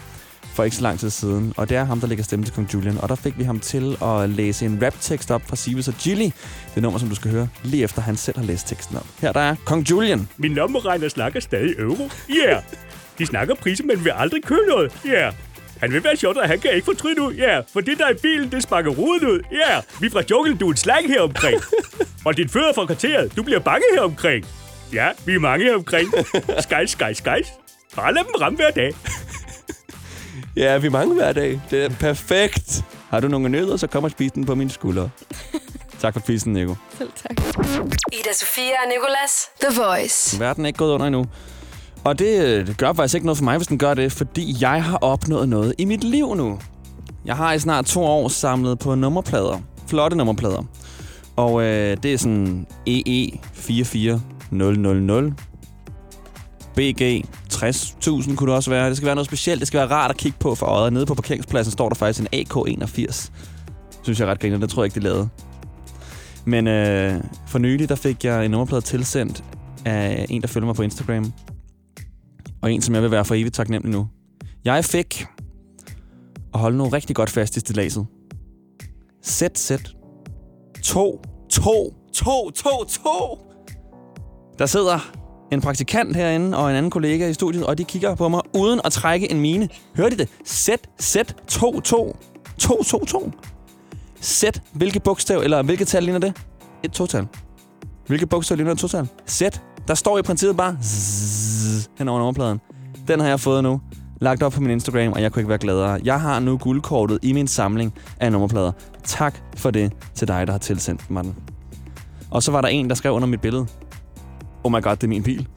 for 0.53 0.63
ikke 0.63 0.75
så 0.75 0.81
lang 0.81 0.99
tid 0.99 1.09
siden, 1.09 1.53
og 1.57 1.69
det 1.69 1.77
er 1.77 1.83
ham, 1.83 1.99
der 1.99 2.07
lægger 2.07 2.23
stemme 2.23 2.45
til 2.45 2.53
Kong 2.53 2.73
Julian. 2.73 2.97
Og 2.97 3.09
der 3.09 3.15
fik 3.15 3.37
vi 3.37 3.43
ham 3.43 3.59
til 3.59 3.97
at 4.03 4.29
læse 4.29 4.65
en 4.65 4.79
rap-tekst 4.83 5.31
op 5.31 5.41
fra 5.47 5.55
Sivas 5.55 5.87
og 5.87 5.93
Gilly. 6.03 6.29
Det 6.75 6.83
nummer, 6.83 6.99
som 6.99 7.09
du 7.09 7.15
skal 7.15 7.31
høre 7.31 7.47
lige 7.63 7.83
efter, 7.83 8.01
han 8.01 8.17
selv 8.17 8.37
har 8.37 8.45
læst 8.45 8.67
teksten 8.67 8.97
op. 8.97 9.05
Her 9.19 9.31
der 9.31 9.39
er 9.39 9.55
Kong 9.65 9.89
Julian. 9.89 10.29
Min 10.37 10.53
lommeregner 10.53 11.09
snakker 11.09 11.39
stadig 11.39 11.75
euro. 11.79 12.09
Ja. 12.29 12.49
Yeah. 12.49 12.63
De 13.19 13.25
snakker 13.25 13.55
priser, 13.55 13.83
men 13.83 14.05
vil 14.05 14.13
aldrig 14.15 14.43
købe 14.43 14.65
noget. 14.69 14.91
Ja. 15.05 15.11
Yeah. 15.11 15.33
Han 15.79 15.93
vil 15.93 16.03
være 16.03 16.15
sjovt, 16.15 16.37
og 16.37 16.47
han 16.47 16.59
kan 16.59 16.73
ikke 16.73 16.85
fortryde 16.85 17.15
nu. 17.15 17.31
Ja, 17.31 17.53
yeah. 17.53 17.63
for 17.73 17.81
det 17.81 17.97
der 17.97 18.05
er 18.05 18.11
i 18.11 18.17
bilen, 18.21 18.51
det 18.51 18.63
sparker 18.63 18.91
roden 18.91 19.27
ud. 19.27 19.39
Ja, 19.51 19.71
yeah. 19.71 19.83
vi 20.01 20.09
fra 20.09 20.23
junglen, 20.31 20.57
du 20.57 20.67
er 20.67 20.71
en 20.71 20.77
slang 20.77 21.07
her 21.07 21.21
omkring. 21.21 21.61
og 22.25 22.37
din 22.37 22.49
fødder 22.49 22.73
fra 22.73 22.85
kvarteret, 22.85 23.35
du 23.37 23.43
bliver 23.43 23.59
bange 23.59 23.83
her 23.93 24.01
omkring. 24.01 24.45
Ja, 24.93 25.09
vi 25.25 25.35
er 25.35 25.39
mange 25.39 25.65
her 25.65 25.75
omkring. 25.75 26.09
Skejs, 26.59 26.89
skejs, 26.89 27.17
skejs. 27.17 27.47
Bare 27.95 28.13
lad 28.13 28.23
dem 28.23 28.41
ramme 28.41 28.55
hver 28.57 28.71
dag. 28.71 28.93
Ja, 30.55 30.77
vi 30.77 30.87
er 30.87 30.91
mange 30.91 31.13
hver 31.13 31.33
dag. 31.33 31.61
Det 31.71 31.85
er 31.85 31.89
perfekt. 31.89 32.83
Har 33.09 33.19
du 33.19 33.27
nogle 33.27 33.49
nødder, 33.49 33.77
så 33.77 33.87
kom 33.87 34.03
og 34.03 34.11
spis 34.11 34.31
den 34.31 34.45
på 34.45 34.55
mine 34.55 34.69
skuldre. 34.69 35.09
tak 35.99 36.13
for 36.13 36.21
quizzen, 36.25 36.53
Nico. 36.53 36.75
Selv 36.97 37.09
tak. 37.15 37.37
Ida 38.13 38.33
Sofia 38.33 38.63
og 38.63 38.89
Nicolas. 38.89 39.49
The 39.61 39.81
Voice. 39.81 40.39
Verden 40.39 40.65
er 40.65 40.67
ikke 40.67 40.77
gået 40.77 40.93
under 40.93 41.07
endnu. 41.07 41.25
Og 42.03 42.19
det, 42.19 42.43
øh, 42.43 42.67
det 42.67 42.77
gør 42.77 42.93
faktisk 42.93 43.15
ikke 43.15 43.25
noget 43.25 43.37
for 43.37 43.43
mig, 43.43 43.57
hvis 43.57 43.67
den 43.67 43.77
gør 43.77 43.93
det, 43.93 44.11
fordi 44.11 44.55
jeg 44.61 44.83
har 44.83 44.97
opnået 44.97 45.49
noget 45.49 45.75
i 45.77 45.85
mit 45.85 46.03
liv 46.03 46.35
nu. 46.35 46.59
Jeg 47.25 47.35
har 47.35 47.53
i 47.53 47.59
snart 47.59 47.85
to 47.85 48.03
år 48.03 48.27
samlet 48.27 48.79
på 48.79 48.95
nummerplader. 48.95 49.59
Flotte 49.87 50.17
nummerplader. 50.17 50.63
Og 51.35 51.61
øh, 51.63 51.97
det 52.03 52.13
er 52.13 52.17
sådan 52.17 52.67
EE 52.87 53.39
44000. 53.53 55.33
BG 56.75 57.25
60.000 57.63 58.35
kunne 58.35 58.47
det 58.47 58.55
også 58.55 58.69
være. 58.69 58.89
Det 58.89 58.97
skal 58.97 59.05
være 59.05 59.15
noget 59.15 59.27
specielt. 59.27 59.59
Det 59.59 59.67
skal 59.67 59.77
være 59.77 59.89
rart 59.89 60.11
at 60.11 60.17
kigge 60.17 60.37
på 60.39 60.55
for 60.55 60.65
øjet. 60.65 60.93
Nede 60.93 61.05
på 61.05 61.15
parkeringspladsen 61.15 61.71
står 61.71 61.89
der 61.89 61.95
faktisk 61.95 62.27
en 62.31 62.45
AK81. 62.45 63.31
Synes 64.03 64.19
jeg 64.19 64.25
er 64.25 64.31
ret 64.31 64.39
griner. 64.39 64.57
Det 64.57 64.69
tror 64.69 64.83
jeg 64.83 64.85
ikke, 64.85 64.95
det 64.95 65.03
lavede. 65.03 65.29
Men 66.45 66.67
øh, 66.67 67.23
for 67.47 67.59
nylig, 67.59 67.89
der 67.89 67.95
fik 67.95 68.25
jeg 68.25 68.45
en 68.45 68.51
nummerplade 68.51 68.81
tilsendt 68.81 69.43
af 69.85 70.25
en, 70.29 70.41
der 70.41 70.47
følger 70.47 70.65
mig 70.65 70.75
på 70.75 70.81
Instagram. 70.81 71.33
Og 72.61 72.73
en, 72.73 72.81
som 72.81 72.95
jeg 72.95 73.03
vil 73.03 73.11
være 73.11 73.25
for 73.25 73.35
evigt 73.35 73.55
taknemmelig 73.55 73.97
nu. 73.97 74.07
Jeg 74.65 74.85
fik, 74.85 75.25
at 76.53 76.59
holde 76.59 76.77
nu 76.77 76.87
rigtig 76.87 77.15
godt 77.15 77.29
fast 77.29 77.57
i 77.57 77.59
stilaset. 77.59 78.05
Sæt, 79.23 79.59
sæt. 79.59 79.95
2, 80.83 81.21
2, 81.49 81.93
2, 82.13 82.51
2, 82.51 82.83
2. 82.83 83.39
Der 84.59 84.65
sidder 84.65 85.20
en 85.51 85.61
praktikant 85.61 86.15
herinde 86.15 86.57
og 86.57 86.69
en 86.69 86.75
anden 86.75 86.91
kollega 86.91 87.27
i 87.27 87.33
studiet, 87.33 87.65
og 87.65 87.77
de 87.77 87.83
kigger 87.83 88.15
på 88.15 88.29
mig 88.29 88.41
uden 88.55 88.81
at 88.85 88.91
trække 88.91 89.31
en 89.31 89.39
mine. 89.39 89.69
Hørte 89.97 90.15
I 90.15 90.17
det? 90.17 90.29
Z 90.47 90.69
2, 91.47 91.79
2, 91.81 92.17
2, 92.57 92.83
2, 92.83 93.05
2. 93.05 93.31
Z, 94.23 94.43
hvilket 94.73 95.03
bogstav, 95.03 95.39
eller 95.39 95.63
hvilket 95.63 95.87
tal 95.87 96.03
ligner 96.03 96.19
det? 96.19 96.33
Et 96.83 96.91
total. 96.91 97.27
Hvilket 98.07 98.29
bogstav 98.29 98.55
ligner 98.57 98.71
et 98.71 98.79
total? 98.79 99.07
Z. 99.29 99.41
Der 99.87 99.93
står 99.93 100.17
i 100.17 100.21
princippet 100.21 100.57
bare 100.57 100.77
zzz, 100.83 101.87
hen 101.97 102.07
over 102.07 102.19
nummerpladen. 102.19 102.59
Den 103.07 103.19
har 103.19 103.27
jeg 103.27 103.39
fået 103.39 103.63
nu. 103.63 103.81
Lagt 104.21 104.43
op 104.43 104.51
på 104.51 104.61
min 104.61 104.71
Instagram, 104.71 105.13
og 105.13 105.21
jeg 105.21 105.31
kunne 105.31 105.41
ikke 105.41 105.49
være 105.49 105.57
gladere. 105.57 105.99
Jeg 106.03 106.21
har 106.21 106.39
nu 106.39 106.57
guldkortet 106.57 107.19
i 107.21 107.33
min 107.33 107.47
samling 107.47 107.93
af 108.19 108.31
nummerplader. 108.31 108.71
Tak 109.03 109.39
for 109.57 109.71
det 109.71 109.93
til 110.15 110.27
dig, 110.27 110.47
der 110.47 110.53
har 110.53 110.59
tilsendt 110.59 111.11
mig 111.11 111.23
den. 111.23 111.35
Og 112.31 112.43
så 112.43 112.51
var 112.51 112.61
der 112.61 112.67
en, 112.67 112.89
der 112.89 112.95
skrev 112.95 113.13
under 113.13 113.27
mit 113.27 113.41
billede. 113.41 113.67
Oh 114.63 114.71
my 114.71 114.81
god, 114.81 114.95
det 114.95 115.03
er 115.03 115.07
min 115.07 115.23
bil. 115.23 115.47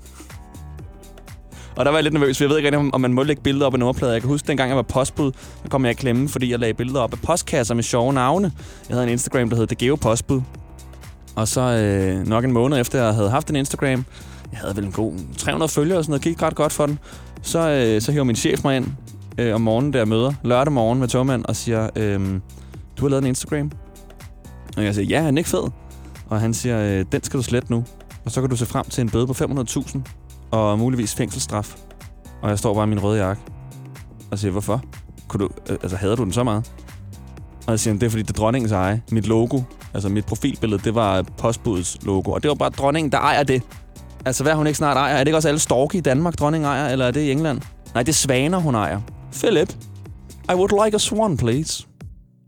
Og 1.76 1.84
der 1.84 1.90
var 1.90 1.98
jeg 1.98 2.02
lidt 2.02 2.14
nervøs, 2.14 2.36
for 2.38 2.44
jeg 2.44 2.50
ved 2.50 2.56
ikke 2.56 2.66
rigtig, 2.76 2.90
om- 2.94 3.00
man 3.00 3.12
må 3.12 3.22
lægge 3.22 3.42
billeder 3.42 3.66
op 3.66 3.72
af 3.74 3.78
nummerplader. 3.78 4.12
Jeg 4.12 4.22
kan 4.22 4.30
huske, 4.30 4.46
dengang 4.48 4.68
jeg 4.68 4.76
var 4.76 4.82
postbud, 4.82 5.32
der 5.62 5.68
kom 5.68 5.84
jeg 5.84 5.90
i 5.90 5.94
klemme, 5.94 6.28
fordi 6.28 6.50
jeg 6.50 6.58
lagde 6.58 6.74
billeder 6.74 7.00
op 7.00 7.12
af 7.12 7.18
postkasser 7.18 7.74
med 7.74 7.82
sjove 7.82 8.12
navne. 8.12 8.52
Jeg 8.88 8.94
havde 8.94 9.06
en 9.06 9.12
Instagram, 9.12 9.50
der 9.50 9.56
hed 9.56 9.66
Det 9.66 9.78
Geo 9.78 9.96
Postbud. 9.96 10.40
Og 11.36 11.48
så 11.48 11.60
øh, 11.60 12.26
nok 12.28 12.44
en 12.44 12.52
måned 12.52 12.80
efter, 12.80 13.04
jeg 13.04 13.14
havde 13.14 13.30
haft 13.30 13.50
en 13.50 13.56
Instagram, 13.56 14.04
jeg 14.52 14.60
havde 14.60 14.76
vel 14.76 14.84
en 14.84 14.92
god 14.92 15.12
300 15.38 15.68
følgere 15.72 15.98
og 15.98 16.04
sådan 16.04 16.10
noget, 16.10 16.22
gik 16.22 16.42
ret 16.42 16.54
godt 16.54 16.72
for 16.72 16.86
den. 16.86 16.98
Så, 17.42 17.68
øh, 17.70 18.00
så 18.02 18.12
hiver 18.12 18.24
min 18.24 18.36
chef 18.36 18.64
mig 18.64 18.76
ind 18.76 18.86
øh, 19.38 19.54
om 19.54 19.60
morgenen, 19.60 19.92
der 19.92 19.98
jeg 19.98 20.08
møder, 20.08 20.32
lørdag 20.44 20.72
morgen 20.72 20.98
med 21.00 21.08
togmand, 21.08 21.44
og 21.44 21.56
siger, 21.56 21.90
øh, 21.96 22.20
du 22.98 23.04
har 23.04 23.08
lavet 23.08 23.22
en 23.22 23.28
Instagram? 23.28 23.70
Og 24.76 24.84
jeg 24.84 24.94
siger, 24.94 25.06
ja, 25.06 25.28
er 25.28 25.36
ikke 25.36 25.50
fed? 25.50 25.70
Og 26.28 26.40
han 26.40 26.54
siger, 26.54 26.80
øh, 26.98 27.04
den 27.12 27.22
skal 27.22 27.38
du 27.38 27.42
slette 27.42 27.70
nu. 27.72 27.84
Og 28.24 28.30
så 28.30 28.40
kan 28.40 28.50
du 28.50 28.56
se 28.56 28.66
frem 28.66 28.84
til 28.84 29.02
en 29.02 29.10
bøde 29.10 29.26
på 29.26 29.32
500.000 29.32 29.98
og 30.50 30.78
muligvis 30.78 31.14
fængselsstraf. 31.14 31.76
Og 32.42 32.50
jeg 32.50 32.58
står 32.58 32.74
bare 32.74 32.84
i 32.84 32.88
min 32.88 33.02
røde 33.02 33.24
jakke 33.24 33.42
og 34.30 34.38
siger, 34.38 34.52
hvorfor? 34.52 34.82
Kunne 35.28 35.44
du, 35.44 35.50
altså, 35.68 35.96
hader 35.96 36.16
du 36.16 36.24
den 36.24 36.32
så 36.32 36.44
meget? 36.44 36.72
Og 37.66 37.70
jeg 37.70 37.80
siger, 37.80 37.94
det 37.94 38.02
er 38.02 38.10
fordi, 38.10 38.22
det 38.22 38.30
er 38.30 38.34
dronningens 38.34 38.72
eje. 38.72 39.02
Mit 39.10 39.26
logo, 39.26 39.60
altså 39.94 40.08
mit 40.08 40.26
profilbillede, 40.26 40.82
det 40.84 40.94
var 40.94 41.22
postbudets 41.22 41.98
logo. 42.02 42.30
Og 42.30 42.42
det 42.42 42.48
var 42.48 42.54
bare 42.54 42.70
dronningen, 42.70 43.12
der 43.12 43.18
ejer 43.18 43.42
det. 43.42 43.62
Altså, 44.24 44.42
hvad 44.42 44.54
hun 44.54 44.66
ikke 44.66 44.76
snart 44.76 44.96
ejer? 44.96 45.14
Er 45.14 45.18
det 45.18 45.28
ikke 45.28 45.36
også 45.36 45.48
alle 45.48 45.60
storke 45.60 45.98
i 45.98 46.00
Danmark, 46.00 46.38
dronningen 46.38 46.70
ejer, 46.70 46.88
eller 46.88 47.06
er 47.06 47.10
det 47.10 47.20
i 47.20 47.30
England? 47.30 47.60
Nej, 47.94 48.02
det 48.02 48.08
er 48.08 48.16
svaner, 48.16 48.58
hun 48.58 48.74
ejer. 48.74 49.00
Philip, 49.32 49.74
I 50.50 50.54
would 50.54 50.84
like 50.84 50.94
a 50.94 50.98
swan, 50.98 51.36
please. 51.36 51.86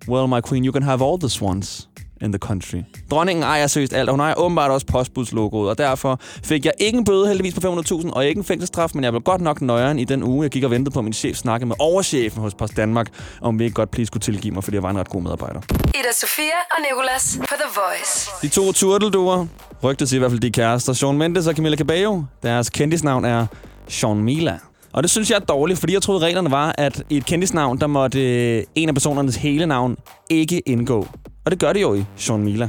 Well, 0.08 0.26
my 0.26 0.40
queen, 0.48 0.64
you 0.64 0.72
can 0.72 0.82
have 0.82 1.04
all 1.04 1.18
the 1.20 1.28
swans 1.28 1.88
in 2.20 2.32
the 2.32 2.38
country. 2.38 2.78
Dronningen 3.10 3.42
ejer 3.42 3.66
seriøst 3.66 3.92
alt, 3.92 4.08
og 4.08 4.12
hun 4.12 4.20
ejer 4.20 4.34
åbenbart 4.34 4.70
også 4.70 4.86
postbudslogoet, 4.86 5.70
og 5.70 5.78
derfor 5.78 6.20
fik 6.44 6.64
jeg 6.64 6.72
ikke 6.78 6.98
en 6.98 7.04
bøde 7.04 7.26
heldigvis 7.28 7.54
på 7.54 7.60
500.000, 7.60 8.10
og 8.10 8.26
ikke 8.26 8.38
en 8.38 8.44
fængselsstraf, 8.44 8.90
men 8.94 9.04
jeg 9.04 9.12
blev 9.12 9.22
godt 9.22 9.40
nok 9.40 9.60
nøjeren 9.60 9.98
i 9.98 10.04
den 10.04 10.22
uge, 10.22 10.42
jeg 10.42 10.50
gik 10.50 10.64
og 10.64 10.70
ventede 10.70 10.94
på, 10.94 10.98
at 11.00 11.04
min 11.04 11.12
chef 11.12 11.36
snakkede 11.36 11.68
med 11.68 11.76
overchefen 11.78 12.42
hos 12.42 12.54
Post 12.54 12.76
Danmark, 12.76 13.06
om 13.40 13.58
vi 13.58 13.64
ikke 13.64 13.74
godt 13.74 13.90
please 13.90 14.06
skulle 14.06 14.20
tilgive 14.20 14.54
mig, 14.54 14.64
fordi 14.64 14.74
jeg 14.74 14.82
var 14.82 14.90
en 14.90 14.98
ret 14.98 15.08
god 15.08 15.22
medarbejder. 15.22 15.60
Ida 15.70 16.12
Sofia 16.12 16.58
og 16.70 16.76
Nicolas 16.90 17.38
på 17.40 17.54
The 17.54 17.70
Voice. 17.74 18.30
De 18.42 18.48
to 18.48 18.72
turtelduer, 18.72 19.46
rygtet 19.82 20.12
i 20.12 20.18
hvert 20.18 20.30
fald 20.30 20.40
de 20.40 20.46
er 20.46 20.50
kærester, 20.50 20.92
Sean 20.92 21.18
Mendes 21.18 21.46
og 21.46 21.54
Camilla 21.54 21.76
Cabello, 21.76 22.22
deres 22.42 22.70
kendisnavn 22.70 23.24
er 23.24 23.46
Sean 23.88 24.16
Mila. 24.16 24.58
Og 24.92 25.02
det 25.02 25.10
synes 25.10 25.30
jeg 25.30 25.36
er 25.36 25.40
dårligt, 25.40 25.78
fordi 25.78 25.92
jeg 25.92 26.02
troede 26.02 26.20
reglerne 26.20 26.50
var, 26.50 26.74
at 26.78 27.02
i 27.10 27.16
et 27.16 27.26
kendisnavn, 27.26 27.80
der 27.80 27.86
måtte 27.86 28.20
øh, 28.20 28.64
en 28.74 28.88
af 28.88 28.94
personernes 28.94 29.36
hele 29.36 29.66
navn 29.66 29.96
ikke 30.30 30.60
indgå. 30.60 31.06
Og 31.46 31.52
det 31.52 31.60
gør 31.60 31.72
det 31.72 31.82
jo 31.82 31.94
i 31.94 32.04
Sean 32.16 32.42
Mila. 32.44 32.68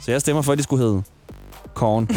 Så 0.00 0.10
jeg 0.10 0.20
stemmer 0.20 0.42
for, 0.42 0.52
at 0.52 0.58
de 0.58 0.62
skulle 0.62 0.84
hedde 0.84 1.02
Korn. 1.74 2.08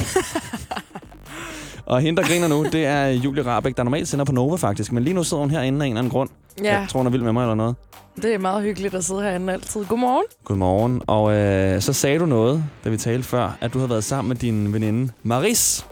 og 1.85 2.01
hende, 2.01 2.21
der 2.21 2.27
griner 2.27 2.47
nu, 2.47 2.63
det 2.63 2.85
er 2.85 3.07
Julie 3.07 3.45
Rabeck, 3.45 3.77
der 3.77 3.83
normalt 3.83 4.07
sender 4.07 4.25
på 4.25 4.31
Nova 4.31 4.55
faktisk. 4.55 4.91
Men 4.91 5.03
lige 5.03 5.13
nu 5.13 5.23
sidder 5.23 5.41
hun 5.41 5.51
herinde 5.51 5.81
af 5.81 5.88
en 5.88 5.93
eller 5.93 5.99
anden 5.99 6.12
grund. 6.12 6.29
Ja. 6.63 6.79
Jeg 6.79 6.89
tror, 6.89 6.99
hun 6.99 7.07
er 7.07 7.12
vild 7.12 7.23
med 7.23 7.33
mig 7.33 7.41
eller 7.41 7.55
noget. 7.55 7.75
Det 8.15 8.33
er 8.33 8.38
meget 8.38 8.63
hyggeligt 8.63 8.95
at 8.95 9.03
sidde 9.05 9.21
herinde 9.21 9.53
altid. 9.53 9.85
Godmorgen. 9.85 10.25
Godmorgen. 10.43 11.01
Og 11.07 11.33
øh, 11.33 11.81
så 11.81 11.93
sagde 11.93 12.19
du 12.19 12.25
noget, 12.25 12.63
da 12.83 12.89
vi 12.89 12.97
talte 12.97 13.23
før, 13.27 13.57
at 13.62 13.73
du 13.73 13.77
havde 13.79 13.89
været 13.89 14.03
sammen 14.03 14.27
med 14.29 14.35
din 14.35 14.73
veninde 14.73 15.12
Maris. 15.23 15.85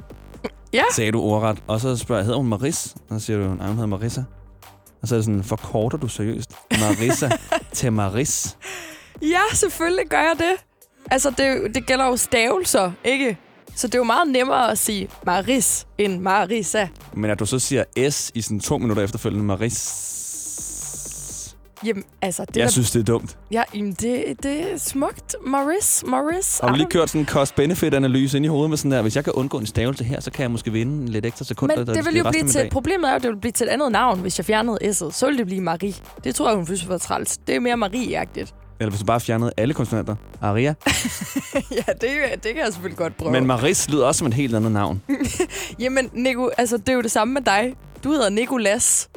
Ja. 0.74 0.84
Sagde 0.96 1.12
du 1.12 1.22
ordret. 1.22 1.58
Og 1.67 1.82
så 1.82 1.96
spørger 1.96 2.20
jeg, 2.20 2.26
hedder 2.26 2.39
hun 2.39 2.48
Maris? 2.48 2.96
Og 3.10 3.20
så 3.20 3.26
siger 3.26 3.39
du, 3.39 3.54
nej, 3.54 3.67
hun 3.67 3.76
hedder 3.76 3.86
Marissa. 3.88 4.24
Og 5.02 5.08
så 5.08 5.15
er 5.15 5.17
det 5.17 5.26
sådan, 5.26 5.43
forkorter 5.43 5.98
du 5.98 6.08
seriøst 6.08 6.52
Marissa 6.82 7.30
til 7.74 7.93
Maris? 7.93 8.58
Ja, 9.22 9.56
selvfølgelig 9.56 10.06
gør 10.10 10.18
jeg 10.20 10.34
det. 10.38 10.66
Altså, 11.12 11.30
det, 11.38 11.76
det 11.76 11.86
gælder 11.86 12.06
jo 12.06 12.18
stavelser, 12.18 12.92
ikke? 13.04 13.38
Så 13.76 13.88
det 13.88 13.96
er 13.96 14.00
jo 14.00 14.04
meget 14.04 14.28
nemmere 14.28 14.72
at 14.72 14.78
sige 14.78 15.10
Maris 15.26 15.88
end 15.98 16.20
Marisa. 16.22 16.88
Men 17.14 17.32
at 17.32 17.40
du 17.40 17.46
så 17.46 17.60
siger 17.60 17.84
S 18.10 18.32
i 18.36 18.42
sådan 18.42 18.60
to 18.60 18.78
minutter 18.78 19.04
efterfølgende, 19.04 19.46
Maris... 19.46 20.04
Jamen, 21.86 22.04
altså... 22.22 22.46
Det 22.46 22.58
Jeg 22.58 22.64
der- 22.64 22.70
synes, 22.72 22.92
det 22.92 23.00
er 23.00 23.04
dumt. 23.04 23.38
Ja, 23.52 23.64
jamen, 23.76 23.92
det, 23.92 24.24
det 24.44 24.74
er 24.74 24.78
smukt. 24.78 25.36
Maris, 25.46 26.04
Maris. 26.08 26.60
Har 26.60 26.70
du 26.70 26.76
lige 26.76 26.88
kørt 26.90 27.10
sådan 27.10 27.22
en 27.22 27.28
cost-benefit-analyse 27.28 28.38
ind 28.38 28.46
i 28.46 28.50
hovedet 28.50 28.70
med 28.70 28.78
sådan 28.78 28.92
der, 28.92 29.02
hvis 29.02 29.16
jeg 29.16 29.24
kan 29.24 29.34
undgå 29.34 29.58
en 29.58 29.66
stavelse 29.66 30.04
her, 30.04 30.20
så 30.20 30.32
kan 30.32 30.42
jeg 30.42 30.52
måske 30.52 30.72
vinde 30.72 30.94
en 31.02 31.10
lidt 31.10 31.26
ekstra 31.26 31.46
sekund. 31.46 31.72
Men 31.78 31.88
det 31.88 32.06
vil 32.06 32.18
jo 32.18 32.30
blive 32.32 32.48
til, 32.48 32.70
problemet 32.72 33.08
er 33.08 33.12
jo, 33.12 33.16
at 33.16 33.24
det 33.24 33.30
vil 33.32 33.38
blive 33.40 33.52
til 33.52 33.66
et 33.68 33.70
andet 33.70 33.92
navn, 33.92 34.20
hvis 34.20 34.40
jeg 34.40 34.46
fjernede 34.46 34.78
S'et. 34.82 35.12
Så 35.12 35.26
ville 35.26 35.38
det 35.38 35.46
blive 35.46 35.62
Marie. 35.62 35.94
Det 36.24 36.36
tror 36.36 36.48
jeg, 36.48 36.56
hun 36.56 36.66
synes 36.66 36.90
var 36.90 36.98
træls. 36.98 37.38
Det 37.38 37.56
er 37.56 37.60
mere 37.60 37.76
Marie-agtigt. 37.78 38.54
Eller 38.80 38.90
hvis 38.90 39.00
du 39.00 39.06
bare 39.06 39.20
fjernede 39.20 39.52
alle 39.58 39.74
konsonanter. 39.74 40.16
Aria. 40.42 40.74
ja, 41.78 41.94
det, 42.02 42.10
det 42.44 42.54
kan 42.54 42.58
jeg 42.58 42.74
selvfølgelig 42.74 42.98
godt 42.98 43.18
prøve. 43.18 43.32
Men 43.32 43.46
Maris 43.46 43.90
lyder 43.90 44.06
også 44.06 44.20
som 44.20 44.28
et 44.28 44.34
helt 44.34 44.56
andet 44.56 44.72
navn. 44.72 45.02
Jamen, 45.80 46.10
Nico, 46.13 46.50
altså, 46.58 46.78
det 46.78 46.90
er 46.90 46.94
jo 46.94 47.02
det 47.02 47.12
samme 47.12 47.34
med 47.34 47.42
dig. 47.42 47.74
Du 48.04 48.10
hedder 48.10 48.30
Nikolas. 48.30 49.10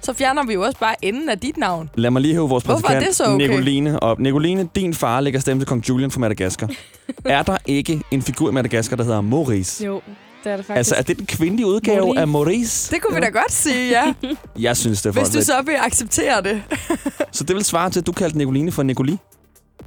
Så 0.00 0.12
fjerner 0.12 0.46
vi 0.46 0.52
jo 0.52 0.62
også 0.62 0.78
bare 0.78 0.94
enden 1.04 1.28
af 1.28 1.38
dit 1.38 1.56
navn. 1.56 1.90
Lad 1.94 2.10
mig 2.10 2.22
lige 2.22 2.34
hæve 2.34 2.48
vores 2.48 2.64
Hvorfor 2.64 2.78
er 2.78 2.80
praktikant 2.80 3.06
det 3.06 3.16
så 3.16 3.24
okay? 3.24 3.46
Nicoline 3.46 4.02
op. 4.02 4.18
Nicoline, 4.18 4.68
din 4.74 4.94
far 4.94 5.20
lægger 5.20 5.40
stemme 5.40 5.60
til 5.60 5.66
kong 5.68 5.88
Julian 5.88 6.10
fra 6.10 6.20
Madagaskar. 6.20 6.70
er 7.24 7.42
der 7.42 7.56
ikke 7.66 8.02
en 8.10 8.22
figur 8.22 8.50
i 8.50 8.52
Madagaskar, 8.52 8.96
der 8.96 9.04
hedder 9.04 9.20
Maurice? 9.20 9.84
Jo, 9.84 10.00
det 10.44 10.52
er 10.52 10.56
det 10.56 10.66
faktisk. 10.66 10.76
Altså, 10.78 10.94
er 10.94 11.02
det 11.02 11.18
den 11.18 11.26
kvindelige 11.26 11.66
udgave 11.66 12.00
Maurice. 12.00 12.20
af 12.20 12.28
Maurice? 12.28 12.94
Det 12.94 13.02
kunne 13.02 13.14
vi 13.14 13.20
da 13.20 13.28
godt 13.28 13.52
sige, 13.52 13.88
ja. 13.88 14.14
Jeg 14.68 14.76
synes, 14.76 15.02
det 15.02 15.08
er 15.16 15.20
Hvis 15.20 15.28
du 15.30 15.42
så 15.42 15.62
vil 15.64 15.74
acceptere 15.80 16.42
det. 16.42 16.62
Så 17.32 17.44
det 17.44 17.56
vil 17.56 17.64
svare 17.64 17.90
til, 17.90 18.00
at 18.00 18.06
du 18.06 18.12
kaldte 18.12 18.38
Nicoline 18.38 18.72
for 18.72 18.82
Nicoli? 18.82 19.18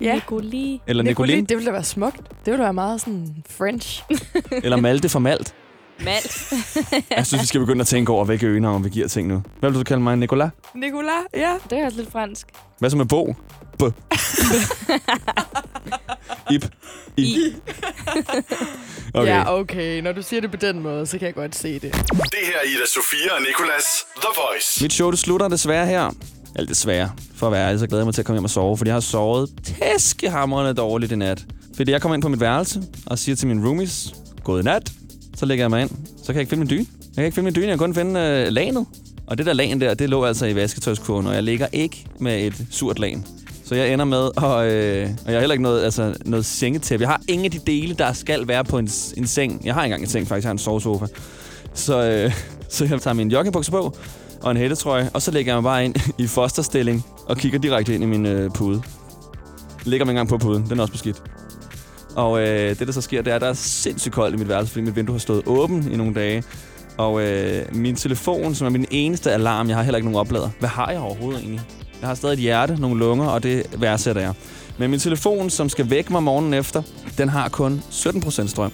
Ja. 0.01 0.13
Nicoli. 0.13 0.81
Eller 0.87 1.03
Nicoline? 1.03 1.41
Det 1.47 1.57
ville 1.57 1.65
da 1.65 1.71
være 1.71 1.83
smukt. 1.83 2.17
Det 2.17 2.45
ville 2.45 2.57
da 2.57 2.63
være 2.63 2.73
meget 2.73 3.01
sådan 3.01 3.35
French. 3.49 4.03
Eller 4.63 4.77
Malte 4.77 5.09
for 5.09 5.19
Malt? 5.19 5.55
Malt. 6.03 6.53
Jeg 7.17 7.25
synes, 7.25 7.41
vi 7.41 7.47
skal 7.47 7.59
begynde 7.59 7.81
at 7.81 7.87
tænke 7.87 8.11
over, 8.11 8.25
hvilke 8.25 8.45
øgenavn 8.47 8.83
vi 8.83 8.89
giver 8.89 9.07
ting 9.07 9.27
nu. 9.27 9.43
Hvad 9.59 9.69
vil 9.69 9.79
du 9.79 9.83
kalde 9.83 10.03
mig? 10.03 10.17
Nicolas? 10.17 10.49
Nicolas, 10.75 11.11
ja. 11.35 11.53
Det 11.69 11.79
er 11.79 11.85
også 11.85 11.97
lidt 11.97 12.11
fransk. 12.11 12.47
Hvad 12.79 12.89
så 12.89 12.97
med 12.97 13.05
Bo? 13.05 13.35
B. 16.49 16.51
Ip. 16.51 16.65
I. 17.17 17.35
Okay. 19.13 19.27
Ja, 19.27 19.59
okay. 19.59 20.01
Når 20.01 20.11
du 20.11 20.21
siger 20.21 20.41
det 20.41 20.51
på 20.51 20.57
den 20.57 20.79
måde, 20.79 21.05
så 21.05 21.17
kan 21.17 21.25
jeg 21.25 21.33
godt 21.35 21.55
se 21.55 21.73
det. 21.73 21.81
Det 21.81 21.91
her 22.43 22.57
er 22.63 22.67
Ida 22.67 22.85
Sofia 22.93 23.35
og 23.35 23.41
Nicolas 23.41 23.83
The 24.15 24.27
Voice. 24.35 24.83
Mit 24.83 24.93
show, 24.93 25.11
det 25.11 25.19
slutter 25.19 25.47
desværre 25.47 25.85
her. 25.85 26.09
Eller 26.55 26.67
desværre. 26.67 27.11
For 27.35 27.45
at 27.47 27.51
være 27.53 27.67
ærlig, 27.67 27.79
så 27.79 27.87
glæder 27.87 28.01
jeg 28.01 28.05
mig 28.05 28.13
til 28.13 28.21
at 28.21 28.25
komme 28.25 28.37
hjem 28.37 28.43
og 28.43 28.49
sove, 28.49 28.77
fordi 28.77 28.87
jeg 28.87 28.95
har 28.95 28.99
sovet 28.99 29.49
tæskehamrende 29.63 30.73
dårligt 30.73 31.11
i 31.11 31.15
nat. 31.15 31.45
Fordi 31.75 31.91
jeg 31.91 32.01
kommer 32.01 32.13
ind 32.15 32.21
på 32.21 32.29
mit 32.29 32.39
værelse 32.39 32.81
og 33.05 33.19
siger 33.19 33.35
til 33.35 33.47
mine 33.47 33.67
roomies, 33.67 34.13
god 34.43 34.63
nat. 34.63 34.91
Så 35.37 35.45
lægger 35.45 35.63
jeg 35.63 35.69
mig 35.69 35.81
ind. 35.81 35.89
Så 36.17 36.25
kan 36.25 36.35
jeg 36.35 36.41
ikke 36.41 36.49
finde 36.49 36.61
min 36.65 36.69
dyne. 36.69 36.85
Jeg 37.07 37.15
kan 37.15 37.25
ikke 37.25 37.35
finde 37.35 37.45
min 37.45 37.55
dyne, 37.55 37.67
jeg 37.67 37.73
kan 37.77 37.79
kun 37.87 37.95
finde 37.95 38.19
øh, 38.19 38.47
lanet. 38.47 38.85
Og 39.27 39.37
det 39.37 39.45
der 39.45 39.53
lagen 39.53 39.81
der, 39.81 39.93
det 39.93 40.09
lå 40.09 40.25
altså 40.25 40.45
i 40.45 40.55
vasketøjskurven, 40.55 41.27
og 41.27 41.33
jeg 41.35 41.43
ligger 41.43 41.67
ikke 41.73 42.05
med 42.19 42.47
et 42.47 42.65
surt 42.71 42.99
lagen. 42.99 43.27
Så 43.71 43.75
jeg 43.75 43.93
ender 43.93 44.05
med, 44.05 44.37
og, 44.37 44.71
øh, 44.71 45.09
og 45.25 45.31
jeg 45.31 45.35
har 45.35 45.39
heller 45.39 45.53
ikke 45.53 45.63
noget, 45.63 45.83
altså, 45.83 46.13
noget 46.25 46.45
sengetæppe. 46.45 47.01
Jeg 47.01 47.09
har 47.09 47.21
ingen 47.27 47.45
af 47.45 47.51
de 47.51 47.59
dele, 47.67 47.93
der 47.93 48.13
skal 48.13 48.47
være 48.47 48.63
på 48.63 48.77
en, 48.77 48.89
en 49.17 49.27
seng. 49.27 49.61
Jeg 49.65 49.73
har 49.73 49.83
ikke 49.83 49.93
engang 49.93 50.03
en 50.03 50.09
seng, 50.09 50.27
faktisk. 50.27 50.43
Jeg 50.43 50.49
har 50.49 50.53
en 50.53 50.57
sovesofa. 50.57 51.05
Så, 51.73 52.03
øh, 52.03 52.33
så 52.69 52.85
jeg 52.85 53.01
tager 53.01 53.13
min 53.13 53.31
joggingbukser 53.31 53.71
på 53.71 53.97
og 54.41 54.51
en 54.51 54.57
hættetrøje, 54.57 55.09
og 55.13 55.21
så 55.21 55.31
lægger 55.31 55.51
jeg 55.53 55.57
mig 55.57 55.63
bare 55.63 55.85
ind 55.85 55.95
i 56.23 56.27
fosterstilling 56.27 57.05
og 57.25 57.37
kigger 57.37 57.59
direkte 57.59 57.95
ind 57.95 58.03
i 58.03 58.07
min 58.07 58.25
øh, 58.25 58.51
pude. 58.51 58.81
Ligger 59.83 60.05
mig 60.05 60.11
engang 60.11 60.29
på 60.29 60.37
puden. 60.37 60.65
Den 60.69 60.77
er 60.79 60.81
også 60.81 60.93
beskidt. 60.93 61.23
Og 62.15 62.41
øh, 62.41 62.79
det, 62.79 62.87
der 62.87 62.93
så 62.93 63.01
sker, 63.01 63.21
det 63.21 63.31
er, 63.31 63.35
at 63.35 63.41
der 63.41 63.47
er 63.47 63.53
sindssygt 63.53 64.13
koldt 64.13 64.35
i 64.35 64.37
mit 64.37 64.47
værelse, 64.47 64.71
fordi 64.71 64.85
mit 64.85 64.95
vindue 64.95 65.13
har 65.13 65.19
stået 65.19 65.43
åben 65.45 65.91
i 65.91 65.97
nogle 65.97 66.13
dage. 66.13 66.43
Og 66.97 67.21
øh, 67.21 67.75
min 67.75 67.95
telefon, 67.95 68.55
som 68.55 68.67
er 68.67 68.71
min 68.71 68.85
eneste 68.91 69.31
alarm, 69.31 69.67
jeg 69.67 69.75
har 69.75 69.83
heller 69.83 69.97
ikke 69.97 70.11
nogen 70.11 70.19
oplader. 70.19 70.49
Hvad 70.59 70.69
har 70.69 70.91
jeg 70.91 70.99
overhovedet 70.99 71.41
egentlig? 71.41 71.61
Jeg 72.01 72.09
har 72.09 72.15
stadig 72.15 72.33
et 72.33 72.39
hjerte, 72.39 72.75
nogle 72.75 72.99
lunger, 72.99 73.25
og 73.25 73.43
det 73.43 73.65
værdsætter 73.77 74.21
jeg. 74.21 74.33
Men 74.77 74.91
min 74.91 74.99
telefon, 74.99 75.49
som 75.49 75.69
skal 75.69 75.89
vække 75.89 76.11
mig 76.11 76.23
morgenen 76.23 76.53
efter, 76.53 76.81
den 77.17 77.29
har 77.29 77.49
kun 77.49 77.83
17% 77.91 78.47
strøm. 78.47 78.71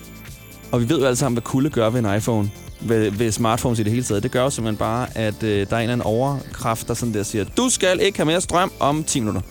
Og 0.72 0.82
vi 0.82 0.90
ved 0.90 1.00
jo 1.00 1.06
alle 1.06 1.16
sammen, 1.16 1.36
hvad 1.36 1.42
kulde 1.44 1.70
gør 1.70 1.90
ved 1.90 2.00
en 2.00 2.16
iPhone. 2.16 2.52
Ved, 2.82 3.12
ved 3.12 3.32
smartphones 3.32 3.80
i 3.80 3.84
det 3.84 3.92
hele 3.92 4.04
taget. 4.04 4.24
Det 4.24 4.32
gør 4.32 4.44
jo 4.44 4.50
simpelthen 4.50 4.78
bare, 4.78 5.18
at 5.18 5.44
øh, 5.44 5.70
der 5.70 5.76
er 5.76 5.80
en 5.80 5.84
eller 5.84 5.94
anden 5.94 6.02
overkraft, 6.02 6.88
der 6.88 6.94
sådan 6.94 7.14
der 7.14 7.24
siger, 7.24 7.46
du 7.58 7.70
skal 7.70 8.00
ikke 8.02 8.18
have 8.18 8.26
mere 8.26 8.42
strøm 8.42 8.72
om 8.80 9.04
10 9.04 9.20
minutter. 9.20 9.42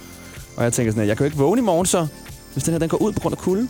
Og 0.56 0.64
jeg 0.64 0.72
tænker 0.72 0.92
sådan, 0.92 1.02
at 1.02 1.08
jeg 1.08 1.16
kan 1.16 1.24
jo 1.24 1.26
ikke 1.26 1.38
vågne 1.38 1.60
i 1.60 1.64
morgen 1.64 1.86
så, 1.86 2.06
hvis 2.52 2.64
den 2.64 2.72
her 2.72 2.78
den 2.78 2.88
går 2.88 3.02
ud 3.02 3.12
på 3.12 3.20
grund 3.20 3.32
af 3.32 3.38
kulde. 3.38 3.68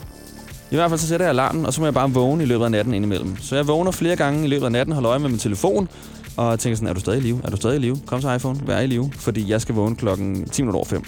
I 0.70 0.74
hvert 0.74 0.90
fald 0.90 1.00
så 1.00 1.07
sætter 1.07 1.26
jeg 1.26 1.31
alarmen, 1.31 1.66
og 1.66 1.72
så 1.72 1.81
må 1.81 1.87
jeg 1.87 1.94
bare 1.94 2.11
vågne 2.11 2.42
i 2.42 2.46
løbet 2.46 2.64
af 2.64 2.70
natten 2.70 2.94
indimellem. 2.94 3.37
Så 3.40 3.57
jeg 3.57 3.66
vågner 3.66 3.90
flere 3.90 4.16
gange 4.16 4.44
i 4.44 4.48
løbet 4.48 4.64
af 4.64 4.72
natten, 4.72 4.94
holder 4.94 5.11
øje 5.11 5.18
med 5.18 5.29
min 5.29 5.38
telefon, 5.38 5.88
og 6.37 6.59
tænker 6.61 6.76
sådan, 6.76 6.88
er 6.88 6.92
du 6.92 7.00
stadig 7.00 7.18
i 7.18 7.22
live? 7.22 7.40
Er 7.44 7.50
du 7.50 7.57
stadig 7.57 7.76
i 7.76 7.81
live? 7.81 7.96
Kom 8.07 8.20
så 8.20 8.35
iPhone, 8.35 8.61
vær 8.66 8.81
i 8.81 8.87
live, 8.87 9.11
fordi 9.12 9.50
jeg 9.50 9.61
skal 9.61 9.74
vågne 9.74 9.96
klokken 9.96 10.48
10 10.48 10.62
minutter 10.62 10.76
over 10.76 10.87
5. 10.87 11.05